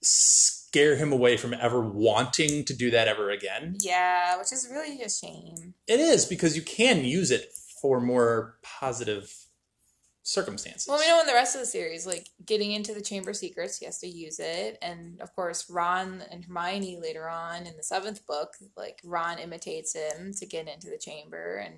[0.01, 3.77] scare him away from ever wanting to do that ever again.
[3.81, 5.73] Yeah, which is really a shame.
[5.87, 9.46] It is because you can use it for more positive
[10.27, 10.87] circumstances.
[10.89, 13.77] Well, we know in the rest of the series, like getting into the Chamber Secrets,
[13.77, 17.83] he has to use it, and of course, Ron and Hermione later on in the
[17.83, 21.75] seventh book, like Ron imitates him to get into the chamber, and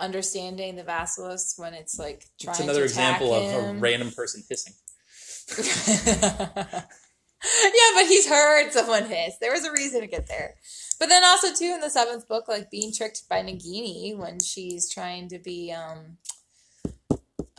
[0.00, 4.74] understanding the Basilisk when it's like trying it's another example of a random person hissing.
[5.58, 6.82] yeah,
[7.94, 9.36] but he's heard someone hiss.
[9.40, 10.54] There was a reason to get there.
[10.98, 14.90] But then also too in the seventh book, like being tricked by Nagini when she's
[14.90, 16.16] trying to be um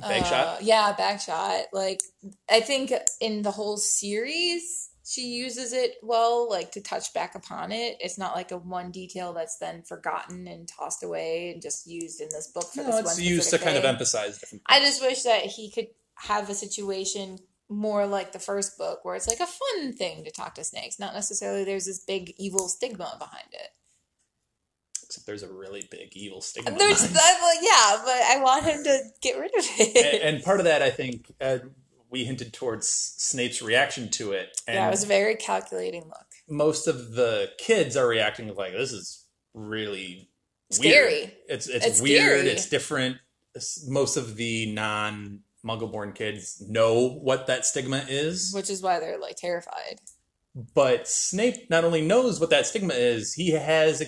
[0.08, 0.64] Bag uh, shot?
[0.64, 1.66] Yeah, back shot.
[1.74, 2.02] Like
[2.50, 7.72] I think in the whole series she uses it well, like to touch back upon
[7.72, 7.98] it.
[8.00, 12.22] It's not like a one detail that's then forgotten and tossed away and just used
[12.22, 13.24] in this book for No, this it's one.
[13.24, 14.64] used to kind of emphasize different.
[14.66, 17.40] I just wish that he could have a situation
[17.70, 21.00] more like the first book where it's like a fun thing to talk to snakes,
[21.00, 23.70] not necessarily there's this big evil stigma behind it.
[25.14, 26.72] Except there's a really big evil stigma.
[26.78, 27.14] There's behind it.
[27.14, 30.22] that, like, yeah, but I want him to get rid of it.
[30.22, 31.60] and, and part of that, I think, uh,
[32.10, 36.26] we hinted towards Snape's reaction to it, and yeah, it was a very calculating look.
[36.50, 40.30] most of the kids are reacting like, "This is really
[40.72, 41.14] Scary.
[41.14, 41.32] Weird.
[41.50, 42.22] It's it's, It's weird.
[42.40, 42.48] scary.
[42.50, 43.18] It's different.
[43.88, 49.20] Most of the non Muggle-born kids know what that stigma is, Which is why they're
[49.20, 50.00] like terrified.
[50.76, 54.02] but Snape not only knows what that stigma is, he has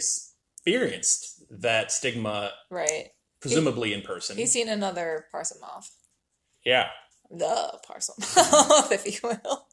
[0.65, 3.09] experienced that stigma, Right.
[3.39, 4.37] presumably in person.
[4.37, 5.89] He's seen another Parselmouth.
[6.63, 6.89] yeah,
[7.29, 9.67] The Parselmouth, if you will.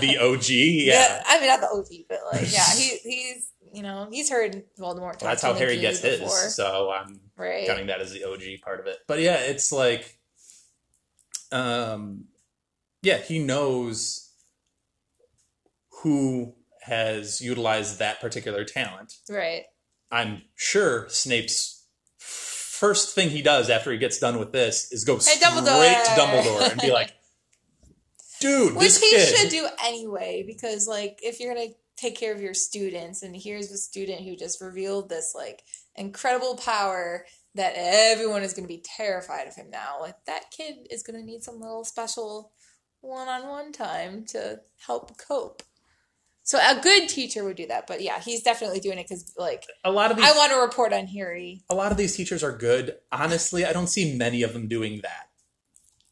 [0.00, 0.48] the OG.
[0.50, 1.22] Yeah.
[1.26, 5.12] I mean not the OG, but like yeah, he he's you know, he's heard Voldemort
[5.12, 6.26] talk That's how Harry gets before.
[6.42, 6.54] his.
[6.54, 7.66] So I'm Right.
[7.66, 8.98] counting that as the OG part of it.
[9.08, 10.18] But yeah, it's like,
[11.50, 12.26] um,
[13.02, 14.30] yeah, he knows
[16.02, 19.14] who has utilized that particular talent.
[19.30, 19.64] Right.
[20.12, 21.84] I'm sure Snape's
[22.18, 26.04] first thing he does after he gets done with this is go Hey, straight Dumbledore.
[26.04, 27.14] to Dumbledore and be like,
[28.40, 32.40] "Dude, Which he kid." should do anyway, because like if you're gonna take care of
[32.42, 35.62] your students, and here's a student who just revealed this like
[35.94, 39.96] incredible power that everyone is gonna be terrified of him now.
[40.00, 42.52] Like that kid is gonna need some little special
[43.00, 45.62] one-on-one time to help cope.
[46.44, 49.64] So a good teacher would do that, but yeah, he's definitely doing it because like
[49.84, 51.62] a lot of these, I want to report on Harry.
[51.70, 52.96] a lot of these teachers are good.
[53.12, 55.28] Honestly, I don't see many of them doing that.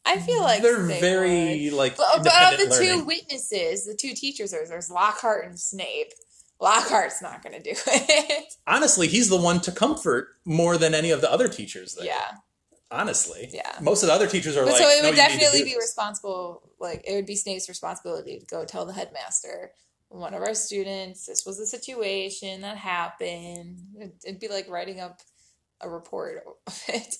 [0.05, 1.73] I feel like They're they very would.
[1.73, 5.59] like But, but of the independent two witnesses, the two teachers, there's, there's Lockhart and
[5.59, 6.13] Snape.
[6.59, 8.53] Lockhart's not going to do it.
[8.65, 12.05] honestly, he's the one to comfort more than any of the other teachers there.
[12.05, 12.31] yeah.
[12.89, 13.77] Honestly, Yeah.
[13.81, 15.77] Most of the other teachers are But like, so it would to definitely be this."
[15.77, 16.61] responsible.
[16.79, 19.71] Like it would be Snape's responsibility to go tell the headmaster,
[20.11, 23.79] one of our students, this was the situation that happened.
[24.25, 25.21] It'd, be like writing up
[25.79, 27.15] a report of it,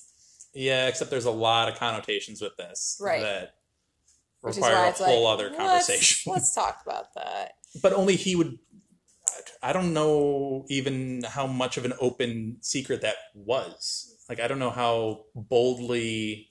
[0.54, 3.22] Yeah, except there's a lot of connotations with this Right.
[3.22, 3.54] that
[4.42, 6.32] require a whole like other let's- conversation.
[6.32, 7.52] Let's, talk about that.
[7.82, 8.58] but only he would.
[9.62, 14.16] I don't know even how much of an open secret that was.
[14.28, 16.48] Like, I don't know how boldly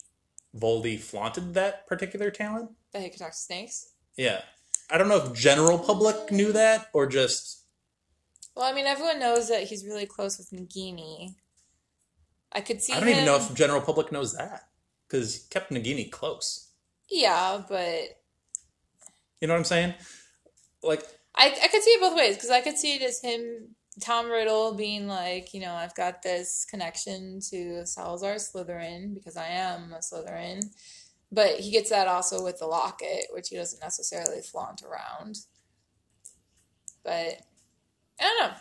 [0.55, 2.71] Voldy flaunted that particular talent.
[2.93, 3.91] That he could talk to snakes.
[4.17, 4.41] Yeah,
[4.91, 7.63] I don't know if general public knew that or just
[8.55, 11.35] Well, I mean, everyone knows that he's really close with Nagini.
[12.51, 12.93] I could see.
[12.93, 14.67] I don't even know if general public knows that
[15.07, 16.69] because he kept Nagini close.
[17.09, 18.19] Yeah, but
[19.39, 19.93] You know what I'm saying?
[20.83, 21.03] Like,
[21.35, 24.29] I, I could see it both ways because I could see it as him, Tom
[24.29, 29.93] Riddle, being like, you know, I've got this connection to Salazar Slytherin because I am
[29.93, 30.63] a Slytherin.
[31.31, 35.37] But he gets that also with the locket, which he doesn't necessarily flaunt around.
[37.03, 37.41] But
[38.19, 38.53] I don't know.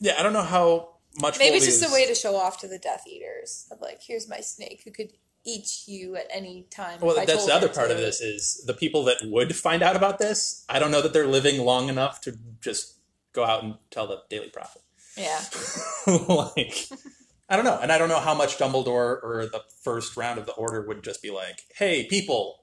[0.00, 1.38] yeah, I don't know how much.
[1.38, 4.00] Maybe it's just is- a way to show off to the Death Eaters of like,
[4.06, 5.12] here's my snake who could
[5.44, 7.00] eat you at any time.
[7.00, 9.96] Well, that's the other her part of this is the people that would find out
[9.96, 10.64] about this.
[10.68, 12.98] I don't know that they're living long enough to just
[13.32, 14.82] go out and tell the Daily Prophet.
[15.16, 15.40] Yeah.
[16.28, 16.88] like,
[17.50, 20.46] I don't know, and I don't know how much Dumbledore or the first round of
[20.46, 22.60] the Order would just be like, "Hey, people,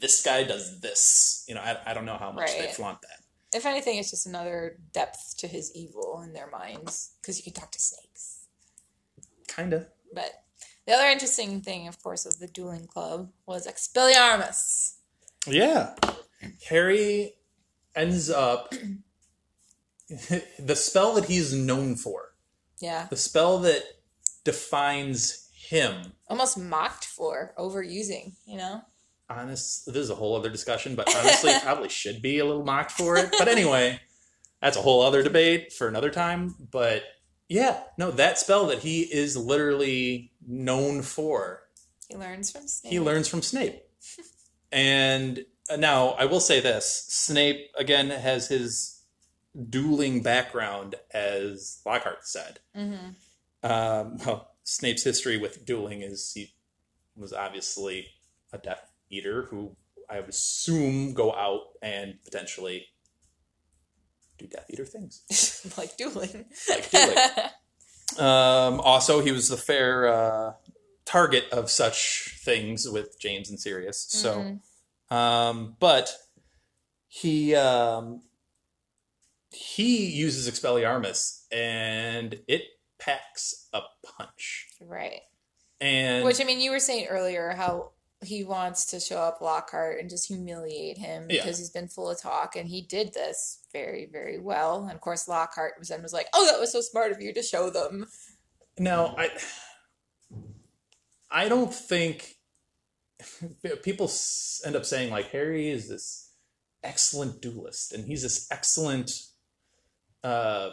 [0.00, 3.20] this guy does this." You know, I, I don't know how much they flaunt that.
[3.56, 7.52] If anything, it's just another depth to his evil in their minds because you can
[7.52, 8.46] talk to snakes.
[9.46, 9.86] Kinda.
[10.12, 10.32] But
[10.86, 14.94] the other interesting thing, of course, of the dueling club was Expelliarmus.
[15.46, 15.94] Yeah.
[16.68, 17.34] Harry
[17.94, 18.72] ends up
[20.58, 22.34] the spell that he's known for,
[22.80, 23.82] Yeah, the spell that
[24.46, 26.12] defines him.
[26.28, 28.32] almost mocked for overusing.
[28.46, 28.80] You know,
[29.28, 32.92] Honest, this is a whole other discussion, but honestly, probably should be a little mocked
[32.92, 33.34] for it.
[33.38, 34.00] But anyway,
[34.62, 36.54] that's a whole other debate for another time.
[36.70, 37.02] But
[37.48, 41.62] yeah, no, that spell that he is literally known for
[42.08, 42.92] he learns from Snape.
[42.92, 43.82] he learns from Snape.
[44.72, 49.00] And uh, now I will say this Snape, again, has his
[49.70, 52.58] dueling background, as Lockhart said.
[52.74, 53.10] hmm
[53.66, 56.52] Um, well, Snape's history with dueling is he
[57.16, 58.08] was obviously
[58.52, 59.76] a Death Eater who
[60.08, 62.86] I would assume go out and potentially
[64.38, 65.74] do Death Eater things.
[65.78, 66.44] like dueling.
[66.68, 67.16] Like dueling.
[68.18, 70.52] Um, also, he was the fair uh,
[71.04, 74.06] target of such things with James and Sirius.
[74.08, 74.58] So,
[75.10, 76.16] um, but
[77.08, 78.22] he um,
[79.50, 82.62] he uses Expelliarmus, and it
[82.98, 84.68] packs a punch.
[84.80, 85.20] right.
[85.80, 87.90] And Which I mean, you were saying earlier how
[88.24, 91.42] he wants to show up Lockhart and just humiliate him Yeah.
[91.42, 94.84] because he's been full of talk, and he did this very, very well.
[94.84, 97.34] And of course, Lockhart was then was like, "Oh, that was so smart of you
[97.34, 98.06] to show them."
[98.78, 99.30] Now, I
[101.30, 102.36] I don't think
[103.82, 104.10] people
[104.64, 106.30] end up saying like Harry is this
[106.82, 109.10] excellent duelist and he's this excellent
[110.22, 110.70] uh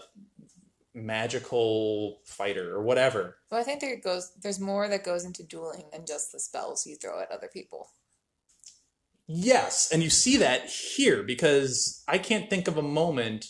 [0.94, 3.38] magical fighter or whatever.
[3.50, 6.86] So I think there goes there's more that goes into dueling than just the spells
[6.86, 7.90] you throw at other people.
[9.28, 13.46] Yes, and you see that here because I can't think of a moment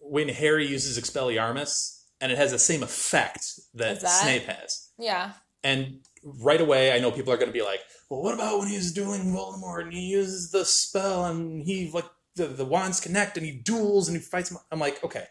[0.00, 4.08] when Harry uses Expelliarmus and it has the same effect that, that?
[4.08, 4.88] Snape has.
[4.98, 5.32] Yeah,
[5.64, 8.68] And right away, I know people are going to be like, "Well, what about when
[8.68, 12.06] he's dueling Voldemort and he uses the spell and he like
[12.36, 15.24] the the wands connect and he duels and he fights?" him?" I'm like, okay,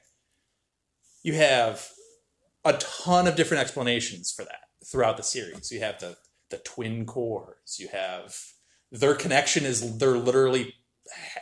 [1.28, 1.86] you have
[2.63, 5.71] a ton of different explanations for that throughout the series.
[5.71, 6.15] You have the
[6.49, 7.75] the twin cores.
[7.78, 8.34] You have
[8.93, 10.73] their connection is they're literally,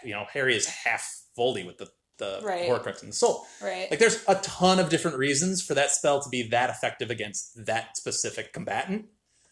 [0.04, 1.08] you know, Harry is half
[1.38, 2.68] Voldy with the the Right.
[2.68, 3.46] Horcrux and the soul.
[3.62, 3.92] right.
[3.92, 7.66] Like there's a ton of different reasons for that spell to be that effective against
[7.68, 9.06] that specific combatant.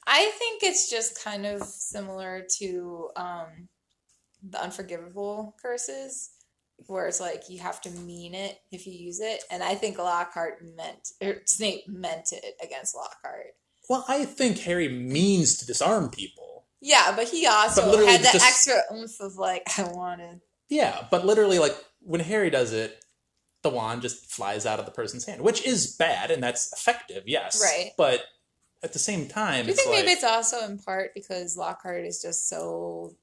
[0.07, 3.67] I think it's just kind of similar to um,
[4.41, 6.31] the unforgivable curses,
[6.87, 9.97] where it's like you have to mean it if you use it, and I think
[9.97, 13.55] Lockhart meant or Snape meant it against Lockhart.
[13.89, 16.65] Well, I think Harry means to disarm people.
[16.81, 20.41] Yeah, but he also But had the just- extra oomph of like I wanted.
[20.69, 22.99] Yeah, but literally, like when Harry does it,
[23.61, 27.23] the wand just flies out of the person's hand, which is bad and that's effective,
[27.27, 27.61] yes.
[27.63, 27.91] Right.
[27.97, 28.21] But
[28.81, 32.03] at the same time, Do you think like, maybe it's also in part because Lockhart
[32.05, 33.15] is just so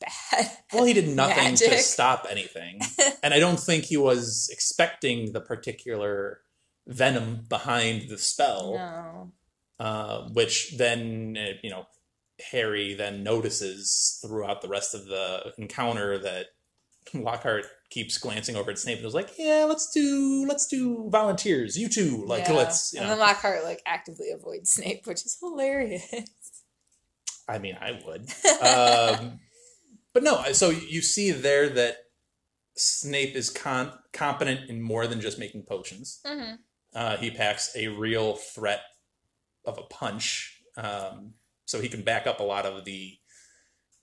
[0.00, 0.50] bad?
[0.72, 2.80] well, he did nothing to stop anything,
[3.22, 6.40] and I don't think he was expecting the particular
[6.86, 8.74] venom behind the spell.
[8.74, 9.32] No.
[9.84, 11.86] uh, which then uh, you know
[12.50, 16.46] Harry then notices throughout the rest of the encounter that
[17.14, 21.78] Lockhart keeps glancing over at Snape and was like, "Yeah, let's do let's do volunteers.
[21.78, 22.24] You too.
[22.26, 22.54] like Yeah.
[22.54, 26.02] let's." You and then Lockhart like actively avoids Snape, which is hilarious.
[27.48, 28.28] I mean, I would.
[29.20, 29.38] um,
[30.16, 31.98] but no, so you see there that
[32.74, 36.20] Snape is con- competent in more than just making potions.
[36.26, 36.54] hmm
[36.94, 38.80] Uh, he packs a real threat
[39.66, 41.34] of a punch, um,
[41.66, 43.18] so he can back up a lot of the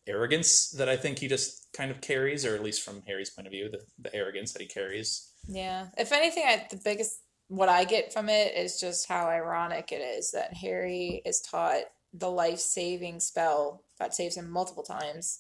[0.06, 3.48] arrogance that I think he just kind of carries, or at least from Harry's point
[3.48, 5.32] of view, the, the arrogance that he carries.
[5.48, 5.88] Yeah.
[5.98, 10.02] If anything, I, the biggest what I get from it is just how ironic it
[10.02, 15.40] is that Harry is taught the life saving spell that saves him multiple times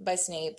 [0.00, 0.58] by Snape,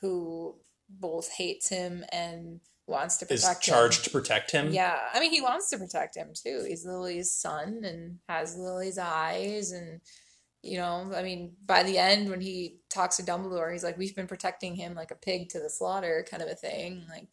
[0.00, 0.56] who
[0.88, 4.04] both hates him and wants to protect Is charged him.
[4.04, 4.70] to protect him.
[4.70, 6.64] Yeah, I mean, he wants to protect him too.
[6.66, 10.00] He's Lily's son and has Lily's eyes, and
[10.62, 14.16] you know, I mean, by the end when he talks to Dumbledore, he's like, "We've
[14.16, 17.04] been protecting him like a pig to the slaughter," kind of a thing.
[17.10, 17.28] Like,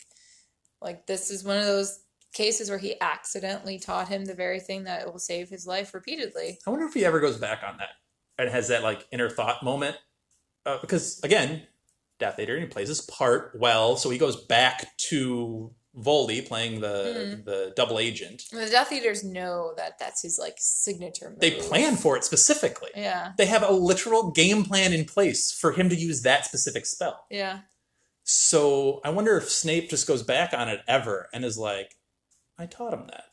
[0.81, 1.99] like this is one of those
[2.33, 6.59] cases where he accidentally taught him the very thing that will save his life repeatedly.
[6.67, 7.91] I wonder if he ever goes back on that
[8.37, 9.95] and has that like inner thought moment.
[10.65, 11.63] Uh, because again,
[12.19, 17.41] Death Eater, he plays his part well, so he goes back to Voldy playing the
[17.45, 18.43] the double agent.
[18.51, 21.39] The Death Eaters know that that's his like signature move.
[21.39, 22.89] They plan for it specifically.
[22.95, 26.85] Yeah, They have a literal game plan in place for him to use that specific
[26.85, 27.25] spell.
[27.29, 27.59] yeah.
[28.27, 31.95] So I wonder if Snape just goes back on it ever and is like,
[32.57, 33.25] I taught him that.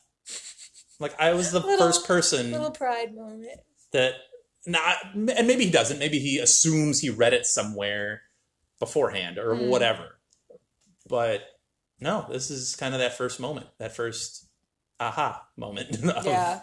[0.99, 3.59] Like I was the Little- first person Little pride moment.
[3.91, 4.13] that
[4.65, 5.99] not and maybe he doesn't.
[5.99, 8.21] Maybe he assumes he read it somewhere
[8.79, 9.67] beforehand or Mm.
[9.69, 10.19] whatever.
[11.07, 11.41] But
[11.99, 14.45] no this is kind of that first moment that first
[14.99, 16.03] aha moment.
[16.09, 16.61] of- Yeah.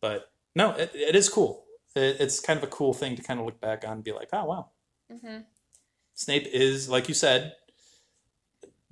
[0.00, 1.64] but no it, it is cool.
[1.96, 4.12] It, it's kind of a cool thing to kind of look back on and be
[4.12, 4.70] like oh wow.
[5.24, 5.38] Hmm
[6.14, 7.54] snape is like you said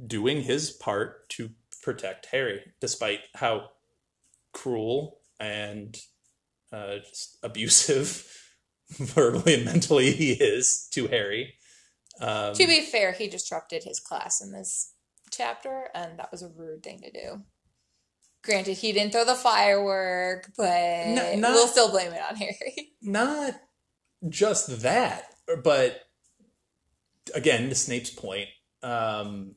[0.04, 1.50] doing his part to
[1.82, 3.68] protect harry despite how
[4.52, 5.98] cruel and
[6.72, 8.26] uh, just abusive
[8.98, 11.54] verbally and mentally he is to harry
[12.20, 14.92] um, To be fair, he disrupted his class in this
[15.30, 17.42] chapter, and that was a rude thing to do.
[18.42, 22.92] Granted, he didn't throw the firework, but No, not- we'll still blame it on Harry.
[23.02, 23.54] not
[24.28, 26.00] just that, but
[27.34, 28.48] again, to Snape's point,
[28.82, 29.54] um,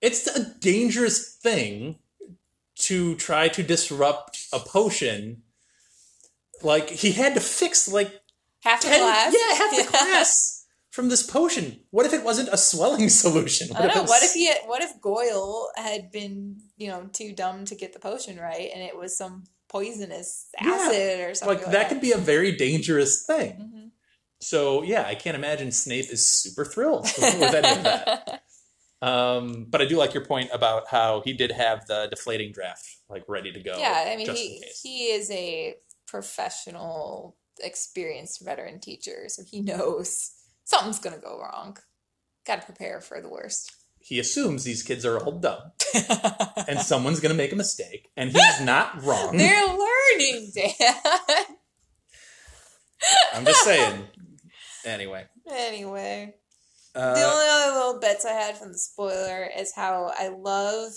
[0.00, 1.98] it's a dangerous thing
[2.76, 5.42] to try to disrupt a potion.
[6.62, 8.12] Like he had to fix like
[8.62, 9.34] Half the ten, class.
[9.38, 11.80] yeah, half the class from this potion.
[11.90, 13.68] What if it wasn't a swelling solution?
[13.76, 14.02] I don't know.
[14.04, 14.46] it What if he?
[14.46, 18.70] Had, what if Goyle had been, you know, too dumb to get the potion right,
[18.74, 20.70] and it was some poisonous Yeah.
[20.70, 23.52] acid or something like like, that could be a very dangerous thing.
[23.60, 23.90] Mhm.
[24.40, 28.42] So yeah, I can't imagine Snape is super thrilled with any of that.
[29.02, 32.88] Um, but I do like your point about how he did have the deflating draft
[33.10, 33.76] like ready to go.
[33.78, 35.74] yeah, I mean, he he is a
[36.14, 40.30] professional, experienced veteran teacher, so he knows
[40.62, 41.76] something's gonna go wrong.
[42.46, 43.72] Got to prepare for the worst.
[43.98, 45.72] He assumes these kids are all dumb
[46.68, 49.34] and someone's going to make a mistake, and he's not wrong.
[49.36, 51.46] They're learning, Dad.
[53.32, 54.04] I'm just saying.
[54.84, 56.34] Anyway, anyway.
[56.94, 60.92] uh, the only other little bits I had from the spoiler is how I love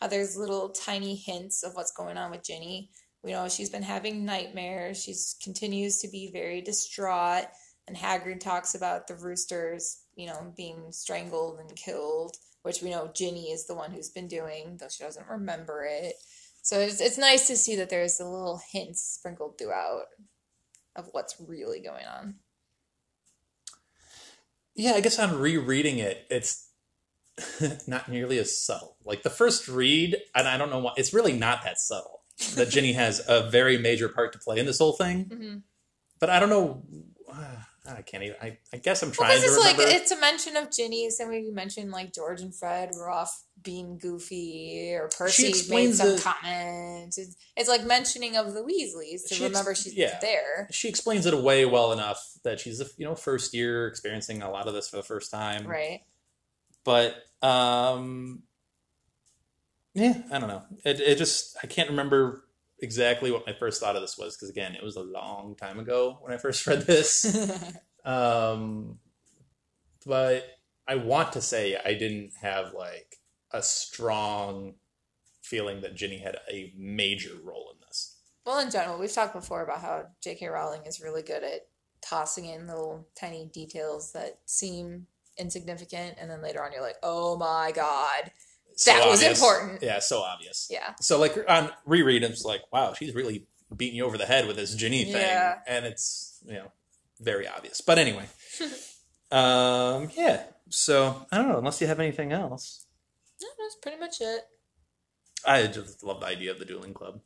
[0.00, 2.90] how there's little tiny hints of what's going on with Ginny.
[3.22, 5.02] We know she's been having nightmares.
[5.02, 7.44] She's continues to be very distraught,
[7.86, 13.10] and Hagrid talks about the roosters, you know, being strangled and killed, which we know
[13.12, 16.14] Ginny is the one who's been doing, though she doesn't remember it.
[16.62, 20.04] So it's it's nice to see that there's a little hints sprinkled throughout
[20.96, 22.36] of what's really going on.
[24.74, 26.68] yeah, I guess on rereading it, it's
[27.86, 28.96] not nearly as subtle.
[29.04, 32.19] Like the first read, and I don't know why, it's really not that subtle.
[32.56, 35.26] That Ginny has a very major part to play in this whole thing.
[35.26, 35.56] Mm-hmm.
[36.18, 36.82] But I don't know.
[37.88, 38.36] I can't even.
[38.42, 39.82] I, I guess I'm trying because to it's remember.
[39.84, 41.08] like it's a mention of Ginny.
[41.10, 45.94] Same way you mentioned like George and Fred were off being goofy, or Percy made
[45.94, 47.14] some the- comment.
[47.16, 50.18] It's, it's like mentioning of the Weasleys to She ex- remember she's yeah.
[50.20, 50.68] there.
[50.70, 54.50] she explains it away well enough that she's a you know first year experiencing a
[54.50, 55.66] lot of this for the first time.
[55.66, 56.00] Right.
[56.84, 58.42] But um,
[59.94, 60.62] yeah, I don't know.
[60.84, 62.44] It it just I can't remember
[62.78, 65.78] exactly what my first thought of this was because again, it was a long time
[65.78, 67.48] ago when I first read this.
[68.04, 68.98] um,
[70.06, 70.44] but
[70.88, 73.16] I want to say I didn't have like
[73.52, 74.74] a strong
[75.42, 78.16] feeling that Ginny had a major role in this.
[78.46, 80.48] Well, in general, we've talked before about how J.K.
[80.48, 81.66] Rowling is really good at
[82.00, 85.06] tossing in little tiny details that seem
[85.38, 88.30] insignificant, and then later on you're like, oh my god,
[88.76, 89.38] So That was obvious.
[89.38, 89.82] important.
[89.82, 90.68] Yeah, so obvious.
[90.70, 90.94] yeah.
[91.00, 93.46] So like on reread, it's like, wow, she's really
[93.76, 95.58] beating you over the head with this Ginny thing, Yeah.
[95.66, 96.72] and it's you know
[97.20, 97.80] very obvious.
[97.80, 98.24] But anyway,
[99.30, 100.42] um, yeah.
[100.68, 102.86] So I don't know unless you have anything else.
[103.42, 104.42] No, that's pretty much it.
[105.46, 107.20] I just love the idea of the dueling club,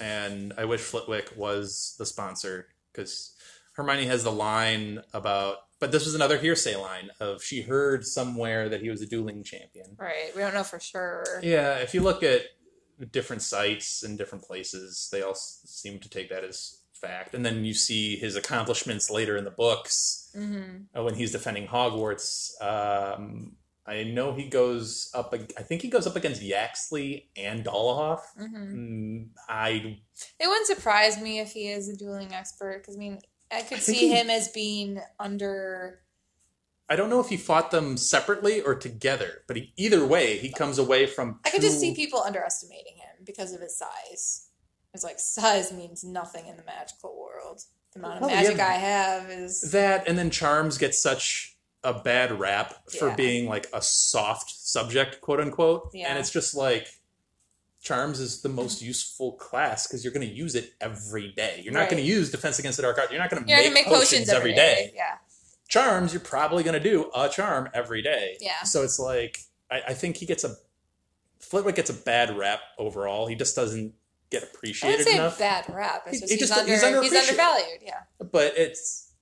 [0.00, 3.34] and I wish Flitwick was the sponsor because
[3.74, 5.58] Hermione has the line about.
[5.80, 9.42] But this was another hearsay line of she heard somewhere that he was a dueling
[9.42, 9.96] champion.
[9.98, 10.30] Right.
[10.34, 11.24] We don't know for sure.
[11.42, 12.42] Yeah, if you look at
[13.10, 17.34] different sites and different places, they all seem to take that as fact.
[17.34, 20.98] And then you see his accomplishments later in the books Mm-hmm.
[20.98, 22.60] uh, when he's defending Hogwarts.
[22.62, 23.52] Um,
[23.86, 25.32] I know he goes up.
[25.56, 28.20] I think he goes up against Yaxley and Dolohov.
[28.40, 28.74] Mm-hmm.
[28.74, 29.98] Mm, I
[30.40, 33.18] It wouldn't surprise me if he is a dueling expert because I mean
[33.54, 36.00] I could I see he- him as being under.
[36.88, 40.50] I don't know if he fought them separately or together, but he, either way, he
[40.52, 41.40] comes away from.
[41.44, 44.48] I could just see people underestimating him because of his size.
[44.92, 47.62] It's like size means nothing in the magical world.
[47.94, 48.68] The amount of magic yeah.
[48.68, 53.14] I have is that and then charms get such a bad rap for Yeah.
[53.14, 56.08] being like a soft subject quote unquote Yeah.
[56.10, 56.88] and it's just like
[57.84, 61.72] charms is the most useful class because you're going to use it every day you're
[61.72, 61.90] not Right.
[61.90, 64.28] going to use defense against the dark arts you're not going to make, potions, potions
[64.30, 64.90] every day.
[64.96, 65.18] Yeah,
[65.68, 68.62] charms you're probably going to do a charm every day Yeah.
[68.64, 69.38] so it's like
[69.70, 70.56] I, I think he gets a
[71.40, 73.92] flitwick gets a bad rap overall he just doesn't
[74.30, 76.02] get appreciated I wouldn't say enough bad rap.
[76.06, 77.82] It's He- just, he he's, just- under, he's he's, undervalued.
[77.82, 78.00] Yeah,
[78.32, 79.12] but it's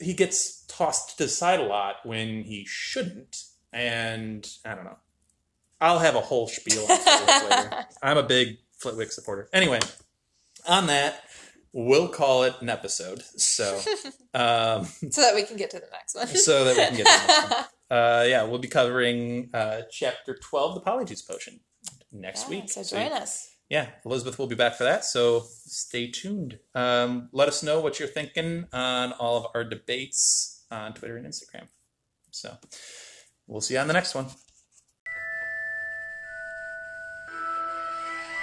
[0.00, 4.96] he gets tossed to the side a lot when he shouldn't, and I don't know.
[5.80, 7.84] I'll have a whole spiel on Flitwick later.
[8.02, 9.48] I'm a big Flitwick supporter.
[9.52, 9.80] Anyway,
[10.66, 11.22] on that,
[11.72, 13.22] we'll call it an episode.
[13.22, 13.74] So,
[14.34, 16.26] um, so that we can get to the next one.
[16.28, 17.64] so that we can get to the next one.
[17.88, 21.60] Uh, yeah, we'll be covering uh, chapter 12, the Polyjuice Potion,
[22.10, 22.68] next Yeah, week.
[22.68, 23.48] So So join us.
[23.70, 25.04] yeah, Elizabeth will be back for that.
[25.04, 26.58] So stay tuned.
[26.74, 31.24] Um, let us know what you're thinking on all of our debates on Twitter and
[31.28, 31.68] Instagram.
[32.32, 32.56] So
[33.46, 34.26] we'll see you on the next one.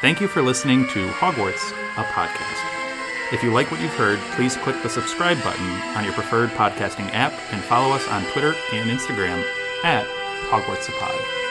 [0.03, 3.31] Thank you for listening to Hogwarts, a podcast.
[3.31, 7.09] If you like what you've heard, please click the subscribe button on your preferred podcasting
[7.13, 9.41] app and follow us on Twitter and Instagram
[9.85, 10.05] at
[10.49, 11.42] Hogwarts Pod.